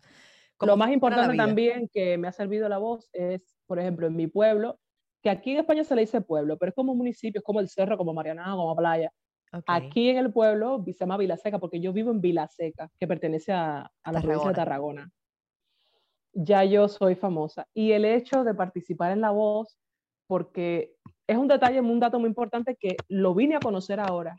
[0.62, 4.28] Lo más importante también que me ha servido la voz es, por ejemplo, en mi
[4.28, 4.80] pueblo,
[5.24, 7.70] que aquí en España se le dice pueblo, pero es como municipio, es como el
[7.70, 9.10] cerro, como Mariana, como playa.
[9.68, 13.90] Aquí en el pueblo se llama Vilaseca, porque yo vivo en Vilaseca, que pertenece a,
[14.04, 15.12] la provincia de Tarragona.
[16.34, 17.68] Ya yo soy famosa.
[17.74, 19.78] Y el hecho de participar en La Voz,
[20.28, 20.96] porque
[21.26, 24.36] es un detalle, un dato muy importante que lo vine a conocer ahora.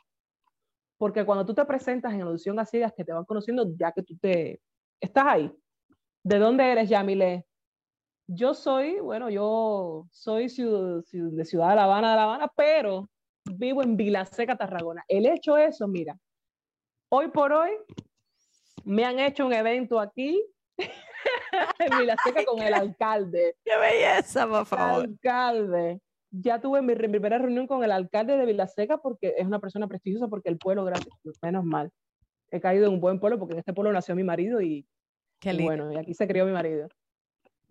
[0.99, 4.03] Porque cuando tú te presentas en audición a ciegas, que te van conociendo ya que
[4.03, 4.61] tú te...
[5.01, 5.53] Estás ahí.
[6.25, 7.47] ¿De dónde eres, Yamile?
[8.27, 13.09] Yo soy, bueno, yo soy de Ciudad de La Habana, de La Habana, pero
[13.45, 15.05] vivo en Vilaseca, Tarragona.
[15.09, 16.19] El hecho es eso, mira,
[17.11, 17.71] hoy por hoy
[18.85, 20.43] me han hecho un evento aquí
[20.79, 23.57] en Vilaseca con el alcalde.
[23.63, 25.05] ¡Qué belleza, por favor!
[25.05, 26.01] Alcalde.
[26.31, 30.29] Ya tuve mi primera reunión con el alcalde de Vilaseca porque es una persona prestigiosa
[30.29, 31.91] porque el pueblo, gracias, menos mal.
[32.51, 34.87] He caído en un buen pueblo porque en este pueblo nació mi marido y,
[35.41, 36.89] ¡Qué y bueno, y aquí se crió mi marido.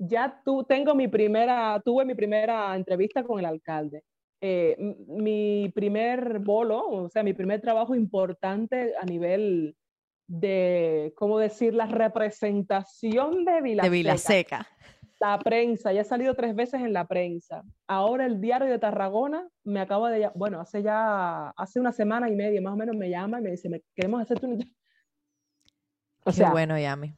[0.08, 4.04] Ya tu, tengo mi primera, tuve mi primera entrevista con el alcalde.
[4.42, 4.76] Eh,
[5.08, 9.76] mi primer bolo, o sea, mi primer trabajo importante a nivel
[10.28, 13.84] de, ¿cómo decir?, la representación de Vilaseca.
[13.84, 14.68] de Vilaseca.
[15.20, 17.64] La prensa, ya he salido tres veces en la prensa.
[17.88, 22.36] Ahora el diario de Tarragona me acaba de, bueno, hace ya, hace una semana y
[22.36, 24.58] media más o menos me llama y me dice, "Me- queremos hacerte un...
[26.26, 27.14] O Qué sea, bueno, Yami.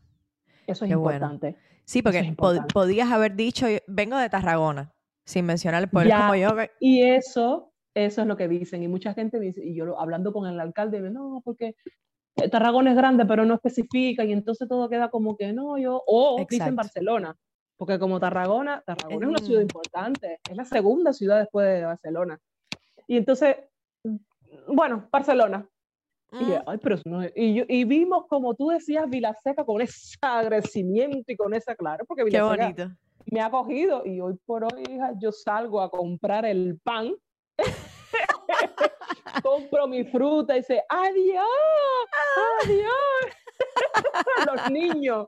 [0.68, 1.40] eso es qué bueno.
[1.86, 2.36] Sí, porque
[2.74, 4.92] podías haber dicho, "Yo vengo de Tarragona,
[5.26, 6.10] sin mencionar el pueblo.
[6.10, 6.22] Ya.
[6.22, 8.84] como yo, Y eso, eso es lo que dicen.
[8.84, 11.76] Y mucha gente me dice, y yo hablando con el alcalde, me no, porque
[12.52, 16.38] Tarragona es grande, pero no especifica, y entonces todo queda como que no, yo, o
[16.40, 16.76] dicen Exacto.
[16.76, 17.36] Barcelona,
[17.78, 19.64] porque como Tarragona, Tarragona es una ciudad Mm.
[19.64, 22.40] importante, es la segunda ciudad después de Barcelona.
[23.08, 23.56] Y entonces,
[24.04, 24.16] mm,
[24.76, 25.68] bueno, Barcelona.
[26.40, 27.32] Y, yo, "Ay, pero eso no es-".
[27.36, 32.06] y, yo- y vimos, como tú decías, Vilaseca con ese agradecimiento y con esa, claro,
[32.06, 32.90] porque qué Vilaseca bonito.
[33.32, 37.14] me ha cogido y hoy por hoy, hija, yo salgo a comprar el pan,
[39.44, 41.46] compro mi fruta y dice, adiós,
[42.64, 43.34] adiós,
[44.48, 45.28] los niños,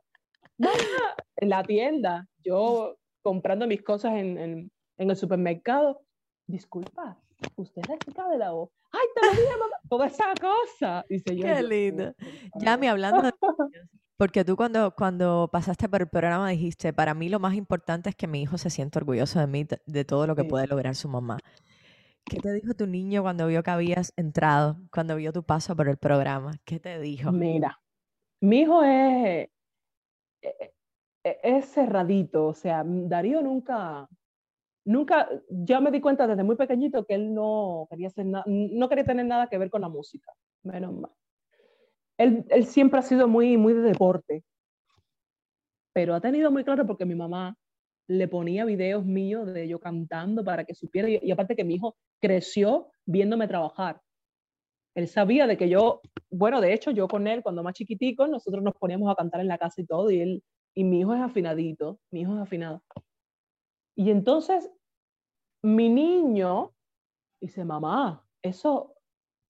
[1.38, 6.02] en la tienda, yo comprando mis cosas en, en- en el supermercado,
[6.48, 7.18] disculpa,
[7.56, 11.06] usted es la chica de la voz, ay, te lo dije, mamá, toda esa cosa,
[11.10, 11.44] dice yo.
[11.46, 12.14] Qué "Dios mío, lindo.
[12.56, 12.90] Yami, favor".
[12.90, 17.40] hablando de niños, porque tú cuando, cuando pasaste por el programa dijiste, para mí lo
[17.40, 20.44] más importante es que mi hijo se sienta orgulloso de mí, de, todo lo que
[20.44, 20.48] Sí.
[20.50, 21.38] puede lograr su mamá.
[22.26, 25.88] ¿Qué te dijo tu niño cuando vio que habías entrado, cuando vio tu paso por
[25.88, 26.52] el programa?
[26.66, 27.32] ¿Qué te dijo?
[27.32, 27.80] Mira,
[28.42, 29.48] mi hijo es,
[30.42, 30.74] e-
[31.24, 34.10] e- es cerradito, o sea, Darío nunca,
[34.88, 38.90] nunca, yo me di cuenta desde muy pequeñito que él no quería hacer nada, no
[38.90, 40.32] quería tener nada que ver con la música,
[40.64, 41.12] menos mal.
[42.18, 44.44] Él, él siempre ha sido muy, muy de deporte,
[45.94, 47.56] pero ha tenido muy claro porque mi mamá
[48.08, 51.76] le ponía videos míos de yo cantando para que supiera, y, y aparte que mi
[51.76, 54.02] hijo creció viéndome trabajar.
[54.96, 58.64] Él sabía de que yo, bueno, de hecho yo con él cuando más chiquitico, nosotros
[58.64, 61.22] nos poníamos a cantar en la casa y todo, y él, y mi hijo es
[61.22, 62.82] afinadito, mi hijo es afinado.
[63.98, 64.70] Y entonces
[65.64, 66.76] mi niño
[67.42, 68.96] dice, mamá, eso,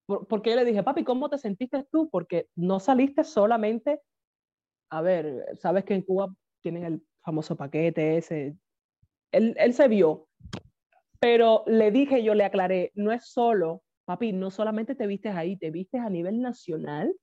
[0.07, 2.09] por- porque yo le dije, papi, ¿cómo te sentiste tú?
[2.09, 4.01] Porque no saliste solamente,
[4.91, 8.57] a ver, sabes que en Cuba tienen el famoso paquete ese,
[9.31, 10.29] él, él se vio,
[11.19, 15.57] pero le dije, yo le aclaré, no es solo, papi, no solamente te vistes ahí,
[15.57, 17.15] te vistes a nivel nacional,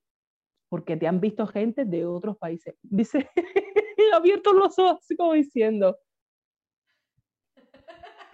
[0.69, 2.75] porque te han visto gente de otros países.
[2.83, 3.29] Dice,
[4.13, 5.97] abierto los ojos, como diciendo.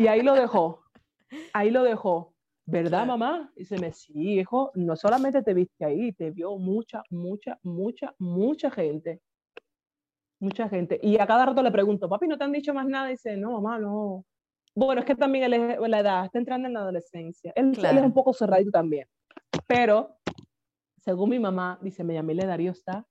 [0.01, 0.83] Y ahí lo dejó,
[1.53, 2.33] ahí lo dejó.
[2.65, 3.17] ¿Verdad, Claro.
[3.17, 3.51] mamá?
[3.55, 8.71] Dice, me sí, hijo, no solamente te viste ahí, te vio mucha, mucha, mucha, mucha
[8.71, 9.21] gente.
[10.39, 10.99] Mucha gente.
[11.03, 13.07] Y a cada rato le pregunto, papi, ¿no te han dicho más nada?
[13.09, 14.25] dice, no, mamá, no.
[14.75, 17.51] Bueno, es que también él es la edad, está entrando en la adolescencia.
[17.55, 18.03] Él, él es Claro.
[18.03, 19.07] un poco cerradito también.
[19.67, 20.17] Pero,
[20.97, 23.05] según mi mamá, dice, Yamile Darío está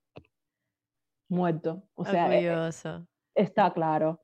[1.29, 1.83] muerto.
[1.95, 3.07] O sea, eh, Orgulloso.
[3.35, 4.21] está claro.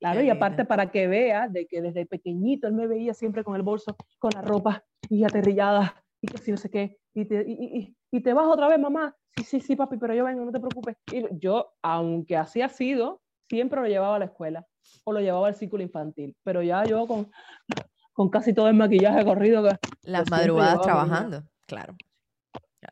[0.00, 3.54] Claro, y aparte para que vea de que desde pequeñito él me veía siempre con
[3.54, 7.44] el bolso, con la ropa y aterrillada y que si no sé qué, y te,
[7.46, 9.14] y, y- y- te vas otra vez, mamá.
[9.36, 10.96] Sí, sí, sí, papi, pero yo vengo, no te preocupes.
[11.10, 14.66] Y yo, aunque así ha sido, siempre lo llevaba a la escuela
[15.04, 17.30] o lo llevaba al círculo infantil, pero ya yo con,
[18.12, 19.62] con casi todo el maquillaje corrido.
[19.62, 21.94] que- Las madrugadas trabajando, claro.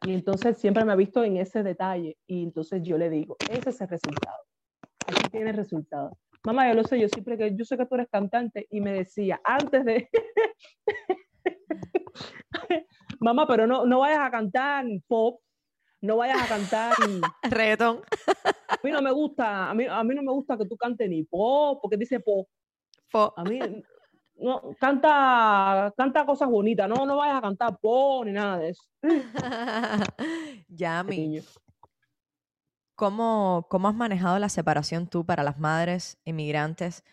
[0.02, 2.18] Y entonces siempre me ha visto en ese detalle.
[2.26, 4.36] Y entonces yo le digo, ese es el resultado.
[5.06, 6.16] Aquí tiene el resultado.
[6.44, 8.92] Mamá, yo lo sé, yo siempre que yo sé que tú eres cantante y me
[8.92, 10.08] decía antes de
[13.20, 15.40] Mamá, pero no, no vayas a cantar pop,
[16.00, 16.94] no vayas a cantar
[17.50, 18.02] Reggaetón.
[18.68, 21.08] a mí no me gusta, a mí, a mí no me gusta que tú cantes
[21.08, 22.48] ni pop, porque dice pop.
[23.36, 23.58] A mí
[24.36, 28.82] no canta canta cosas bonitas, no no vayas a cantar pop ni nada de eso.
[30.68, 31.42] Yami, Niño.
[32.98, 37.04] ¿Cómo, ¿cómo has manejado la separación tú para las madres inmigrantes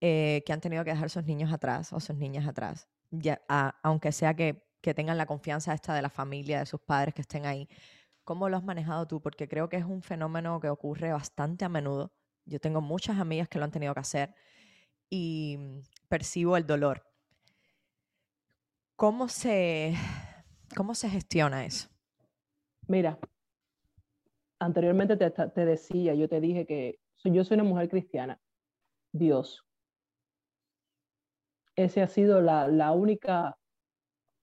[0.00, 2.88] eh, que han tenido que dejar sus niños atrás o sus niñas atrás?
[3.12, 3.40] Ya,
[3.84, 7.22] aunque sea que, que tengan la confianza esta de la familia, de sus padres que
[7.22, 7.68] estén ahí.
[8.24, 9.22] ¿Cómo lo has manejado tú?
[9.22, 12.12] Porque creo que es un fenómeno que ocurre bastante a menudo.
[12.44, 14.34] Yo tengo muchas amigas que lo han tenido que hacer
[15.08, 17.08] y percibo el dolor.
[18.96, 19.94] ¿Cómo se,
[20.74, 21.88] cómo se gestiona eso?
[22.88, 23.16] Mira,
[24.60, 28.40] anteriormente te, te decía, yo te dije que yo soy una mujer cristiana.
[29.12, 29.64] Dios.
[31.76, 33.56] Ese ha sido la, la única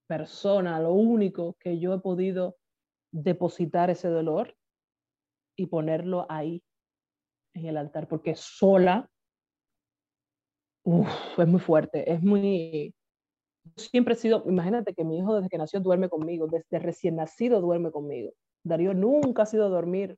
[0.08, 2.58] persona, lo único que yo he podido
[3.12, 4.56] depositar ese dolor
[5.56, 6.64] y ponerlo ahí
[7.54, 9.10] en el altar, porque sola
[10.84, 12.96] es muy fuerte, es muy...
[13.78, 17.62] Siempre he sido, imagínate que mi hijo desde que nació duerme conmigo, desde recién nacido
[17.62, 18.32] duerme conmigo.
[18.64, 20.18] Darío nunca ha sido dormir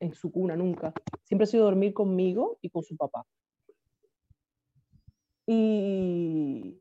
[0.00, 0.92] en su cuna, nunca.
[1.24, 3.24] Siempre ha sido dormir conmigo y con su papá.
[5.46, 6.80] Y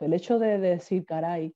[0.00, 1.54] el hecho de, decir, caray,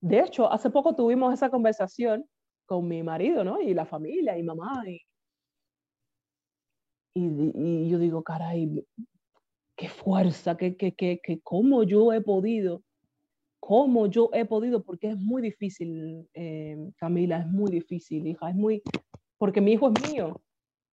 [0.00, 2.26] de hecho, hace poco tuvimos esa conversación
[2.66, 3.60] con mi marido, ¿no?
[3.60, 5.00] Y la familia, y mamá, y,
[7.14, 8.86] y, yo digo, caray,
[9.76, 12.82] qué fuerza, que, que, que, que cómo yo he podido,
[13.60, 18.56] cómo yo he podido, porque es muy difícil, eh, Camila, es muy difícil, hija, es
[18.56, 18.82] muy,
[19.38, 20.28] porque mi hijo es mío,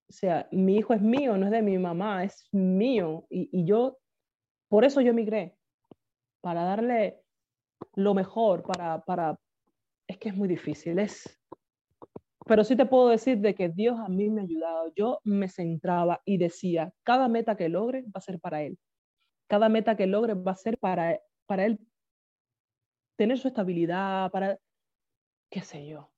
[0.10, 3.66] o sea, mi hijo es mío, no es de mi mamá, es mío, y, y
[3.66, 3.98] yo,
[4.70, 5.58] por eso yo emigré,
[6.42, 7.22] para darle
[7.96, 9.40] lo mejor, para, para,
[10.08, 11.40] es que es muy difícil, es,
[12.48, 14.92] pero sí te puedo decir de que Dios a mí me ha ayudado.
[14.96, 18.80] Yo me centraba y decía, cada meta que logre va a ser para Él.
[19.50, 21.80] Cada meta que logre va a ser para, para Él
[23.18, 24.58] tener su estabilidad, para,
[25.52, 26.10] qué sé yo.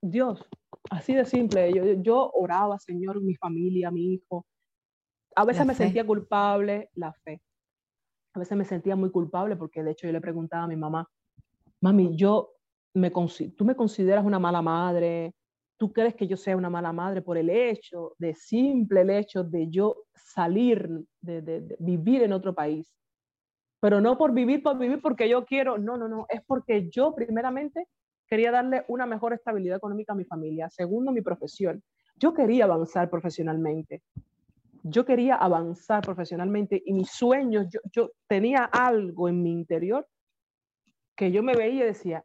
[0.00, 0.48] Dios,
[0.90, 1.72] así de simple.
[1.72, 4.46] Yo, yo oraba, Señor, mi familia, mi hijo.
[5.36, 7.42] A veces me sentía culpable, la fe.
[8.34, 11.08] A veces me sentía muy culpable porque de hecho yo le preguntaba a mi mamá,
[11.80, 12.54] mami, yo
[12.94, 15.34] me, tú me consideras una mala madre,
[15.76, 19.44] tú crees que yo sea una mala madre por el hecho, de simple el hecho
[19.44, 20.88] de yo salir,
[21.20, 22.94] de, vivir en otro país.
[23.82, 27.12] Pero no por vivir, por vivir porque yo quiero, no, no, no, es porque yo
[27.16, 27.88] primeramente
[28.28, 30.70] quería darle una mejor estabilidad económica a mi familia.
[30.70, 31.82] Segundo, mi profesión.
[32.14, 34.04] Yo quería avanzar profesionalmente.
[34.84, 40.06] Yo quería avanzar profesionalmente y mis sueños, yo, yo tenía algo en mi interior
[41.16, 42.24] que yo me veía y decía,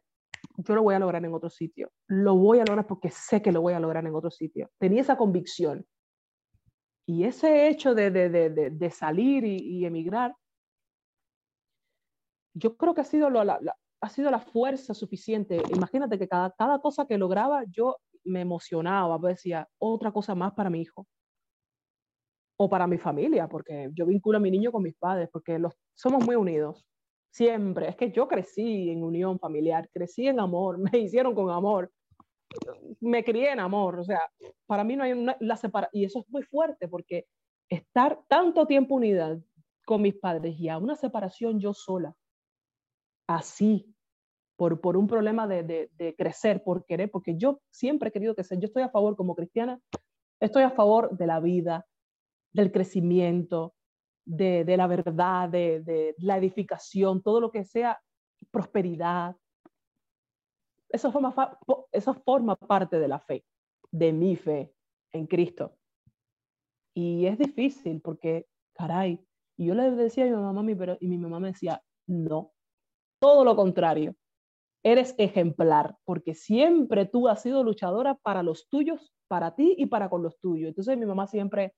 [0.58, 1.90] yo lo voy a lograr en otro sitio.
[2.06, 4.70] Lo voy a lograr porque sé que lo voy a lograr en otro sitio.
[4.78, 5.84] Tenía esa convicción.
[7.04, 10.36] Y ese hecho de, de, de, de salir y, y, emigrar,
[12.54, 13.58] yo creo que ha sido, lo, la,
[14.00, 15.60] ha sido la fuerza suficiente.
[15.74, 20.52] Imagínate que cada, cada cosa que lograba, yo me emocionaba, pues decía, otra cosa más
[20.54, 21.06] para mi hijo.
[22.60, 25.74] O para mi familia, porque yo vinculo a mi niño con mis padres, porque los,
[25.94, 26.84] somos muy unidos.
[27.30, 27.88] Siempre.
[27.88, 31.92] Es que yo crecí en unión familiar, crecí en amor, me hicieron con amor,
[33.00, 34.00] me crié en amor.
[34.00, 34.20] O sea,
[34.66, 36.02] para mí no hay una, la separación.
[36.02, 37.26] Y eso es muy fuerte porque
[37.68, 39.38] estar tanto tiempo unida
[39.86, 42.14] con mis padres y a una separación yo sola,
[43.28, 43.94] así,
[44.56, 48.34] por, por un problema de, de, de, crecer, por querer, porque yo siempre he querido
[48.34, 48.58] crecer.
[48.58, 49.80] Yo estoy a favor, como cristiana,
[50.40, 51.86] estoy a favor de la vida,
[52.52, 53.74] del crecimiento,
[54.28, 58.00] de, la verdad, de, la edificación, todo lo que sea
[58.50, 59.36] prosperidad.
[60.88, 61.58] Eso forma,
[61.92, 63.44] eso forma parte de la fe,
[63.90, 64.74] de mi fe
[65.12, 65.76] en Cristo.
[66.94, 69.24] Y es difícil porque, caray,
[69.56, 72.52] yo le decía a mi mamá, pero, y mi mamá me decía, no,
[73.18, 74.14] todo lo contrario,
[74.82, 80.08] eres ejemplar, porque siempre tú has sido luchadora para los tuyos, para ti y para
[80.08, 80.68] con los tuyos.
[80.68, 81.74] Entonces mi mamá siempre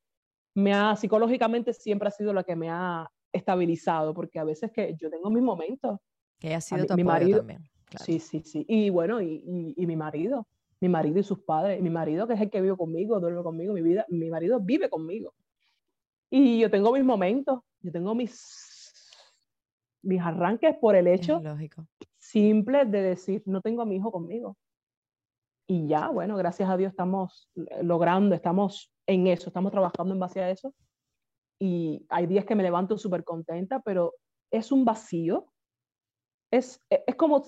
[0.55, 4.95] me ha, psicológicamente siempre ha sido la que me ha estabilizado, porque a veces que
[4.97, 5.99] yo tengo mis momentos.
[6.38, 7.62] Que ha sido tu mi marido también.
[8.05, 8.64] Sí, sí, sí.
[8.68, 10.47] Y bueno, y, y, mi marido,
[10.80, 13.72] mi marido y sus padres, mi marido que es el que vive conmigo, duerme conmigo,
[13.72, 15.34] mi vida, mi marido vive conmigo.
[16.30, 18.30] Y yo tengo mis momentos, yo tengo mis,
[20.03, 21.42] mis arranques por el hecho
[22.18, 24.57] simple de decir, no tengo a mi hijo conmigo.
[25.66, 30.20] Y ya, bueno, gracias a Dios estamos eh, logrando, estamos en eso, estamos trabajando en
[30.20, 30.74] base a eso.
[31.61, 34.14] Y hay días que me levanto súper contenta, pero
[34.51, 35.46] es un vacío.
[36.51, 37.44] Es, e, es, como,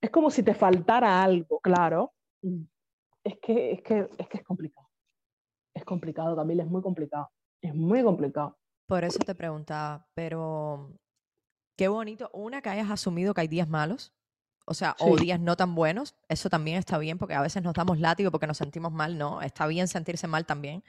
[0.00, 2.12] es como si te faltara algo, claro.
[3.24, 4.88] Es que, es que, es que es complicado.
[5.74, 7.30] Es complicado, Camila, es muy complicado.
[7.62, 8.56] Es muy complicado.
[8.86, 10.92] Por eso te preguntaba, pero
[11.80, 14.12] qué bonito, una, que hayas asumido que hay días malos,
[14.66, 17.72] o sea, o días no tan buenos, eso también está bien, porque a veces nos
[17.72, 20.84] damos látigo porque nos sentimos mal, no, está bien sentirse mal también.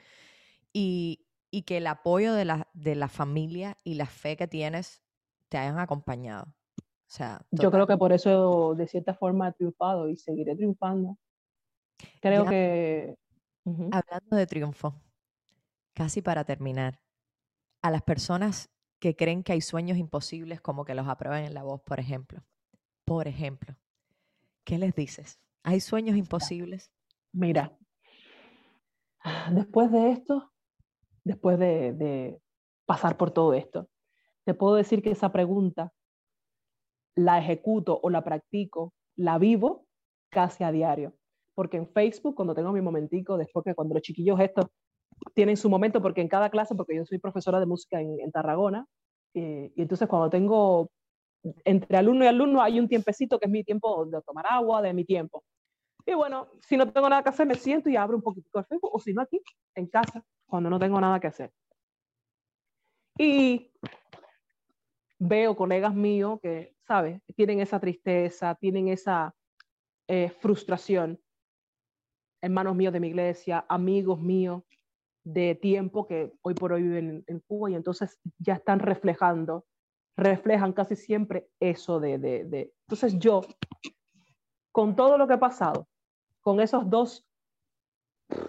[0.70, 5.00] Y, y que el apoyo de la, de la familia y la fe que tienes
[5.48, 6.44] te hayan acompañado.
[6.76, 11.16] O sea, yo creo que por eso de cierta forma he triunfado y seguiré triunfando.
[12.20, 13.16] Creo que...
[13.64, 14.94] Hablando de triunfo,
[15.94, 17.00] casi para terminar,
[17.80, 18.68] a las personas
[19.02, 22.42] que creen que hay sueños imposibles como que los aprueben en la voz, por ejemplo
[23.04, 23.76] por ejemplo,
[24.64, 25.38] ¿qué les dices?
[25.64, 26.90] ¿Hay sueños imposibles?
[27.32, 27.76] Mira,
[29.52, 30.50] Después de esto,
[31.24, 32.40] después de, de
[32.86, 33.88] pasar por todo esto,
[34.44, 35.92] te puedo decir que esa pregunta
[37.14, 39.86] la ejecuto o la practico, la vivo
[40.30, 41.14] casi a diario.
[41.54, 44.66] Porque en Facebook, cuando tengo mi momentico, después que cuando los chiquillos estos
[45.34, 48.86] tienen su momento, porque en cada clase, porque yo soy profesora de música en, Tarragona,
[49.34, 50.90] eh, y entonces cuando tengo
[51.64, 54.92] entre alumno y alumno hay un tiempecito que es mi tiempo de tomar agua, de
[54.92, 55.44] mi tiempo.
[56.06, 58.64] Y bueno, si no tengo nada que hacer, me siento y abro un poquito el
[58.64, 59.40] Facebook, o si no aquí,
[59.74, 61.52] en casa, cuando no tengo nada que hacer.
[63.18, 63.72] Y
[65.18, 67.20] veo colegas míos que, ¿sabes?
[67.36, 69.34] Tienen esa tristeza, tienen esa
[70.08, 71.20] eh, frustración.
[72.40, 74.64] Hermanos míos de mi iglesia, amigos míos
[75.24, 79.66] de tiempo que hoy por hoy viven en, Cuba y entonces ya están reflejando,
[80.16, 82.72] reflejan casi siempre eso de, de, de...
[82.88, 83.42] Entonces yo,
[84.72, 85.86] con todo lo que he pasado,
[86.40, 87.26] con esos dos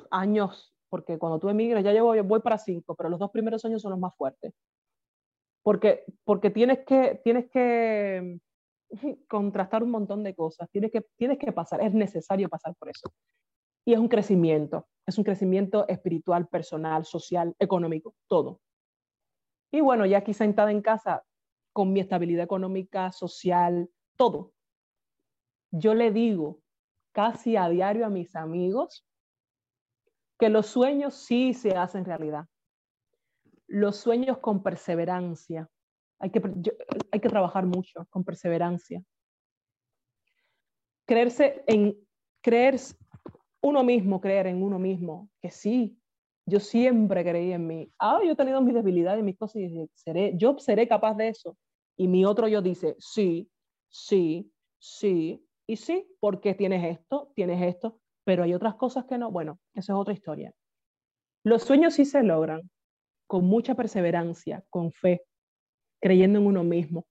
[0.09, 3.81] años, porque cuando tú emigras, ya llevo, voy para cinco, pero los dos primeros años
[3.81, 4.53] son los más fuertes
[5.63, 8.37] porque, porque tienes, que, tienes que
[9.27, 13.09] contrastar un montón de cosas, tienes que, tienes que pasar, es necesario pasar por eso.
[13.85, 18.61] Y es un crecimiento, es un crecimiento espiritual, personal, social, económico, todo.
[19.71, 21.23] Y bueno, ya aquí sentada en casa,
[21.73, 24.53] con mi estabilidad económica, social, todo.
[25.71, 26.59] Yo le digo
[27.11, 29.05] casi a diario a mis amigos
[30.37, 32.47] que los sueños sí se hacen realidad
[33.73, 35.67] los sueños con perseverancia.
[36.19, 36.41] Hay que,
[37.11, 39.03] hay que trabajar mucho con perseverancia.
[41.05, 41.97] Creerse en,
[42.41, 42.75] creer
[43.63, 45.97] uno mismo, creer en uno mismo, que sí,
[46.45, 47.91] yo siempre creí en mí.
[47.97, 51.57] Ah, yo he tenido mis debilidades mis cosas y seré, yo seré capaz de eso.
[51.97, 53.49] Y mi otro yo dice, sí,
[53.89, 59.31] sí, sí, y sí, porque tienes esto, tienes esto, pero hay otras cosas que no.
[59.31, 60.53] Bueno, eso es otra historia.
[61.45, 62.69] Los sueños sí se logran,
[63.27, 65.23] con mucha perseverancia, con fe,
[66.01, 67.05] creyendo en uno mismo.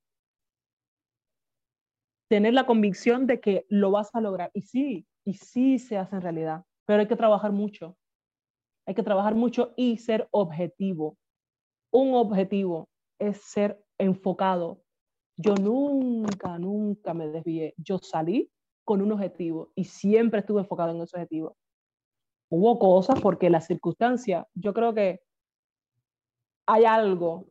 [2.28, 4.50] Tener la convicción de que lo vas a lograr.
[4.52, 7.96] Y sí, y sí se hace en realidad, pero hay que trabajar mucho.
[8.86, 11.16] Hay que trabajar mucho y ser objetivo.
[11.92, 14.82] Un objetivo es ser enfocado.
[15.36, 17.74] Yo nunca, nunca me desvié.
[17.76, 18.50] Yo salí
[18.84, 21.56] con un objetivo y siempre estuve enfocado en ese objetivo.
[22.50, 25.20] Hubo cosas porque la circunstancia, yo creo que
[26.66, 27.46] hay algo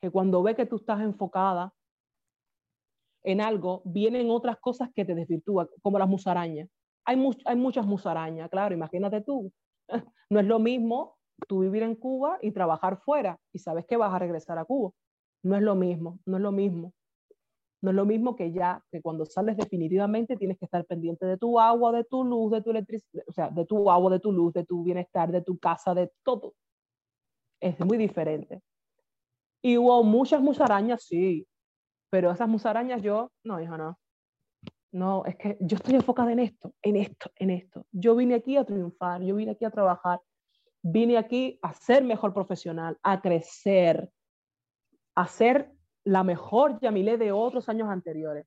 [0.00, 1.74] que cuando ve que tú estás enfocada
[3.24, 6.68] en algo, vienen otras cosas que te desvirtúan, como las musarañas.
[7.08, 9.52] Hay, hay muchas musarañas, claro, imagínate tú.
[10.30, 11.16] No es lo mismo
[11.48, 14.90] tú vivir en Cuba y trabajar fuera y sabes que vas a regresar a Cuba.
[15.42, 16.92] No es lo mismo, no es lo mismo.
[17.80, 21.38] No es lo mismo que ya, que cuando sales definitivamente tienes que estar pendiente de
[21.38, 24.32] tu agua, de tu luz, de tu electricidad, o sea, de tu agua, de tu
[24.32, 26.52] luz, de tu bienestar, de tu casa, de todo
[27.60, 28.60] es muy diferente.
[29.62, 31.46] Y hubo muchas musarañas, sí,
[32.10, 33.98] pero esas musarañas yo, no, hija, no.
[34.92, 37.86] No, es que yo estoy enfocada en esto, en esto, en esto.
[37.92, 40.20] Yo vine aquí a triunfar, yo vine aquí a trabajar,
[40.82, 44.10] vine aquí a ser mejor profesional, a crecer,
[45.14, 45.72] a ser
[46.04, 48.46] la mejor Yamilé de otros años anteriores.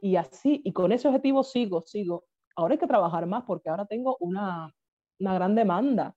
[0.00, 2.24] Y así, y con ese objetivo sigo, sigo.
[2.56, 4.74] Ahora hay que trabajar más porque ahora tengo una,
[5.20, 6.16] una gran demanda.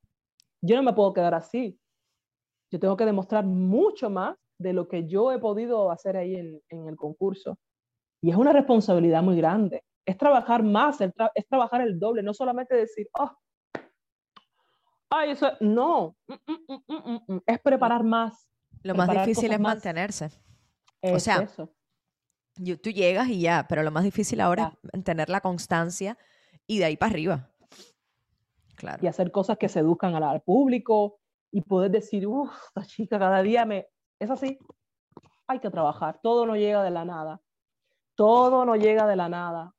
[0.62, 1.80] Yo no me puedo quedar así
[2.72, 6.62] yo tengo que demostrar mucho más de lo que yo he podido hacer ahí en,
[6.70, 7.58] en el concurso.
[8.22, 9.84] Y es una responsabilidad muy grande.
[10.06, 13.32] Es trabajar más, es trabajar el doble, no solamente decir, oh,
[15.10, 18.48] ay, eso, no, mm, mm, mm, es preparar más.
[18.84, 20.32] Lo más difícil es mantenerse.
[21.02, 21.70] o sea, eso.
[22.82, 26.18] tú llegas y ya, pero lo más difícil ahora es mantener la constancia
[26.66, 27.52] y de ahí para arriba.
[28.76, 29.00] Claro.
[29.04, 31.20] Y hacer cosas que seduzcan al, al público,
[31.52, 33.88] y poder decir, uff, esta chica cada día me...
[34.20, 34.58] Es así,
[35.48, 37.42] hay que trabajar, todo no llega de la nada,
[38.18, 39.74] todo no llega de la nada.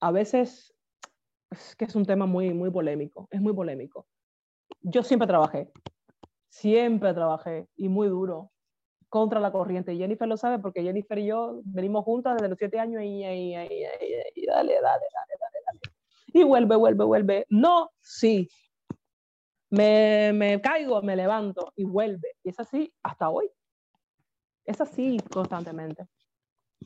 [0.00, 0.74] A veces
[1.50, 4.06] es que es un tema muy, muy polémico, es muy polémico.
[4.82, 5.72] Yo siempre trabajé,
[6.48, 8.52] siempre trabajé y muy duro
[9.08, 9.96] contra la corriente.
[9.96, 13.56] Jennifer lo sabe porque Jennifer y yo venimos juntas desde los siete años y, y,
[13.56, 13.86] y,
[14.34, 15.80] y dale, dale, dale, dale, dale.
[16.26, 17.46] Y vuelve, vuelve, vuelve.
[17.48, 18.46] No, sí,
[19.70, 22.36] me, me caigo, me levanto y vuelve.
[22.42, 23.50] Y es así hasta hoy.
[24.66, 26.06] Es así constantemente.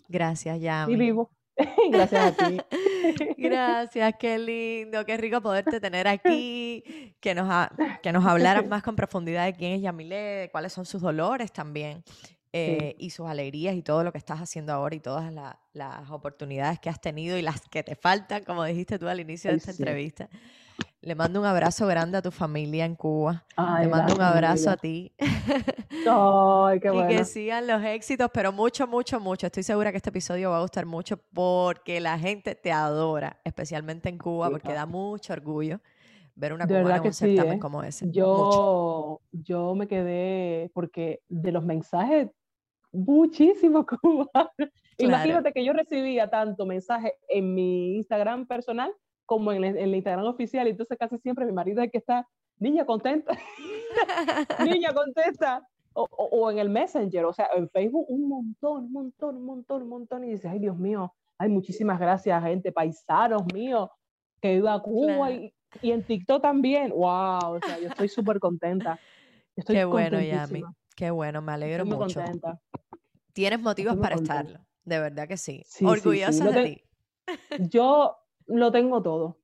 [0.09, 0.87] Gracias, ya.
[0.89, 1.31] Y vivo.
[1.91, 2.61] Gracias a ti.
[3.39, 6.83] Gracias, qué lindo, qué rico poderte tener aquí,
[7.21, 7.69] que nos,
[8.03, 11.53] que nos hablaras más con profundidad de quién es Yamile, de cuáles son sus dolores
[11.53, 12.05] también
[12.53, 15.33] eh, y sus alegrías y todo lo que estás haciendo ahora y todas
[15.73, 19.51] las oportunidades que has tenido y las que te faltan, como dijiste tú al inicio
[19.51, 20.29] de esta entrevista
[21.09, 23.43] Le mando un abrazo grande a tu familia en Cuba.
[23.57, 25.11] Ay, Te mando un abrazo a ti.
[25.19, 27.09] Ay, qué Y bueno.
[27.09, 29.47] que sigan los éxitos, pero mucho, mucho, mucho.
[29.47, 34.11] Estoy segura que este episodio va a gustar mucho porque la gente te adora, especialmente
[34.11, 35.81] en Cuba, porque da mucho orgullo
[36.35, 37.59] ver una cubana en un sí, certamen ¿eh?
[37.59, 38.05] como ese.
[38.05, 38.21] Mucho.
[38.21, 42.29] Yo, yo me quedé, porque de los mensajes,
[42.93, 44.71] muchísimos cubanos.
[44.99, 48.93] Imagínate que yo recibía tanto mensaje en mi Instagram personal
[49.29, 51.99] como en el, en el Instagram oficial, entonces casi siempre mi marido es el que
[51.99, 52.27] está,
[52.59, 53.33] niña contenta,
[54.65, 58.93] niña contenta, o, o- o en el Messenger, o sea, en Facebook un montón, un
[58.93, 63.43] montón, un montón, un montón, y dices, ay Dios mío, ay, muchísimas gracias, gente, paisanos
[63.53, 63.91] míos,
[64.41, 65.43] que iba a Cuba, Claro.
[65.43, 68.99] y, y en TikTok también, wow, o sea, yo estoy súper contenta.
[69.55, 70.63] Estoy Qué bueno, Yami.
[70.97, 72.21] Qué bueno, me alegro estoy muy mucho.
[72.21, 72.59] contenta.
[73.35, 74.41] Tienes motivos para contenta.
[74.41, 74.67] estarlo.
[74.85, 75.63] De verdad que sí.
[75.65, 77.69] Sí, sí, sí, Orgullosa lo de te- ti.
[77.69, 78.17] Yo
[78.49, 79.39] lo tengo todo.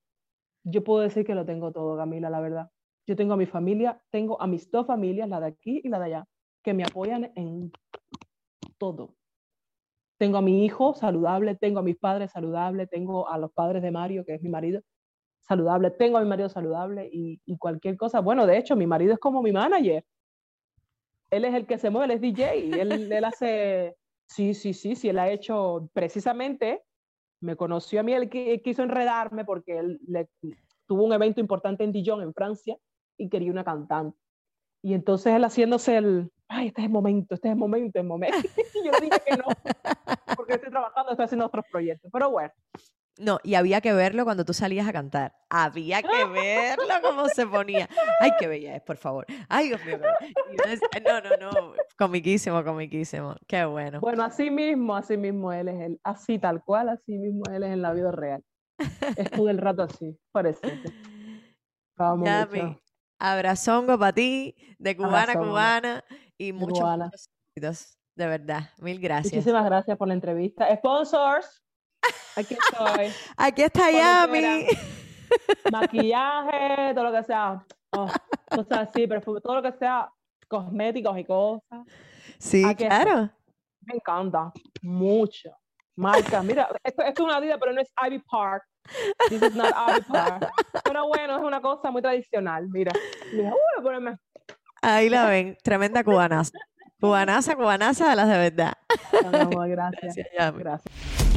[0.65, 2.71] Yo puedo decir que lo tengo todo, Camila, la verdad.
[3.07, 5.99] Yo tengo a mi familia, tengo a mis dos familias, la de aquí y la
[5.99, 6.29] de allá,
[6.63, 7.71] que me apoyan en
[8.79, 9.15] todo.
[10.17, 13.91] Tengo a mi hijo saludable, tengo a mis padres saludables, tengo a los padres de
[13.91, 14.81] Mario, que es mi marido,
[15.41, 18.21] saludable, tengo a mi marido saludable y, y cualquier cosa.
[18.21, 20.03] Bueno, de hecho, mi marido es como mi manager.
[21.31, 23.97] Él es el que se mueve, él es DJ, él, él hace,
[24.27, 26.85] sí, sí, sí, sí, él ha hecho precisamente
[27.41, 30.01] me conoció a mí, él, qui- quiso enredarme porque él
[30.87, 32.77] tuvo un evento importante en Dijon, en Francia,
[33.19, 34.19] y quería una cantante.
[34.83, 38.07] Y entonces él haciéndose el, ay, este es el momento, este es el momento, el
[38.07, 38.37] momento.
[38.75, 39.45] y yo dije que no,
[40.37, 42.11] porque estoy trabajando, estoy haciendo otros proyectos.
[42.13, 42.53] Pero bueno,
[43.17, 45.37] No, y había que verlo cuando tú salías a cantar.
[45.49, 47.89] Había que verlo cómo se ponía.
[48.21, 49.25] Ay, qué bella es, por favor.
[49.49, 50.01] Ay, Dios mío.
[51.05, 51.73] No, no, no.
[51.97, 53.37] Comiquísimo, comiquísimo.
[53.47, 54.01] Qué bueno.
[54.01, 57.73] bueno, así mismo, así mismo él es él, así tal cual, así mismo él es
[57.73, 58.43] en la vida real.
[59.17, 60.83] Es todo el rato así, parece.
[61.97, 62.81] Vamos Yami, mucho.
[63.21, 66.05] abrazongo para ti, de cubana a cubana,
[66.37, 67.29] y muchos.
[68.17, 68.71] De verdad.
[68.79, 69.33] Mil gracias.
[69.33, 70.75] Muchísimas gracias por la entrevista.
[70.77, 71.64] Sponsors,
[72.37, 73.13] aquí estoy.
[73.37, 74.67] Aquí está Yami.
[75.73, 78.09] maquillaje, todo lo que sea, oh,
[78.51, 80.09] cosas así, perfume, todo lo que sea
[80.49, 81.81] cosméticos y cosas.
[82.39, 83.03] Sí, Aquí estoy.
[83.05, 83.31] claro.
[83.83, 84.53] Me encanta,
[84.83, 85.51] mucho.
[85.97, 88.65] Marca, mira, esto, esto es una Adidas, pero no es Ivy Park.
[89.29, 90.51] This is not Ivy Park.
[90.85, 92.69] Pero bueno, es una cosa muy tradicional.
[92.69, 92.93] Mira,
[93.83, 94.17] ponerme.
[94.83, 95.57] Ahí la ven.
[95.63, 96.59] Tremenda cubanaza.
[97.01, 98.73] Cubanaza, cubanaza de las de verdad.
[99.33, 100.17] amor, gracias.
[100.39, 100.81] Gracias.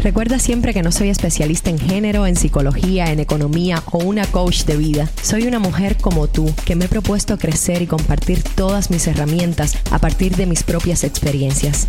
[0.04, 4.64] Recuerda siempre que no soy especialista en género, en psicología, en economía o una coach
[4.64, 5.08] de vida.
[5.22, 9.82] Soy una mujer como tú que me he propuesto crecer y compartir todas mis herramientas
[9.92, 11.88] a partir de mis propias experiencias.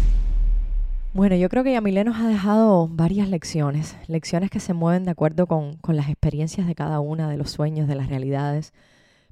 [1.12, 5.10] Bueno, yo creo que Yamile nos ha dejado varias lecciones, lecciones que se mueven de
[5.10, 8.72] acuerdo con, con las experiencias de cada una, de los sueños, de las realidades,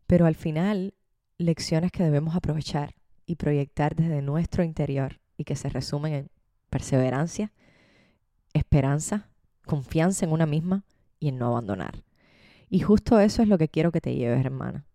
[0.07, 0.95] pero al final
[1.39, 2.96] lecciones que debemos aprovechar
[3.27, 6.31] y proyectar desde nuestro interior y que se resumen en
[6.71, 7.53] perseverancia,
[8.53, 9.29] esperanza,
[9.67, 10.85] confianza en una misma
[11.19, 12.05] y en no abandonar.
[12.69, 14.87] Y justo eso es lo que quiero que te lleves, hermana.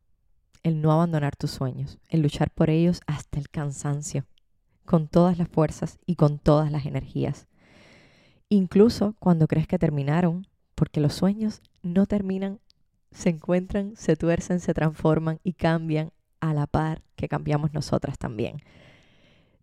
[0.64, 4.26] El no abandonar tus sueños, el luchar por ellos hasta el cansancio,
[4.86, 7.48] con todas las fuerzas y con todas las energías.
[8.50, 12.60] Incluso cuando crees que terminaron, porque los sueños no terminan,
[13.12, 16.12] se encuentran, se tuercen, se transforman y cambian
[16.42, 18.58] a la par que cambiamos nosotras también.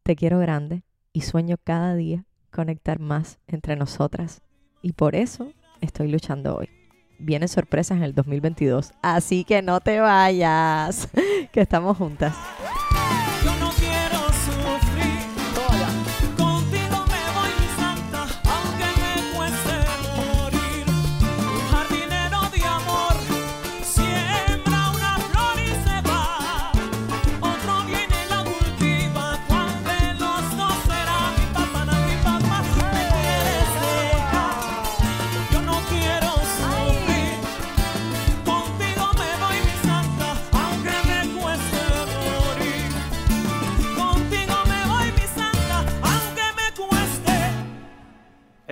[0.03, 4.41] Te quiero grande y sueño cada día conectar más entre nosotras
[4.81, 6.71] y por eso estoy luchando hoy.
[7.19, 11.09] Vienen sorpresas en el 2022, así que no te vayas,
[11.53, 12.35] que estamos juntas.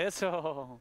[0.06, 0.80] Eso.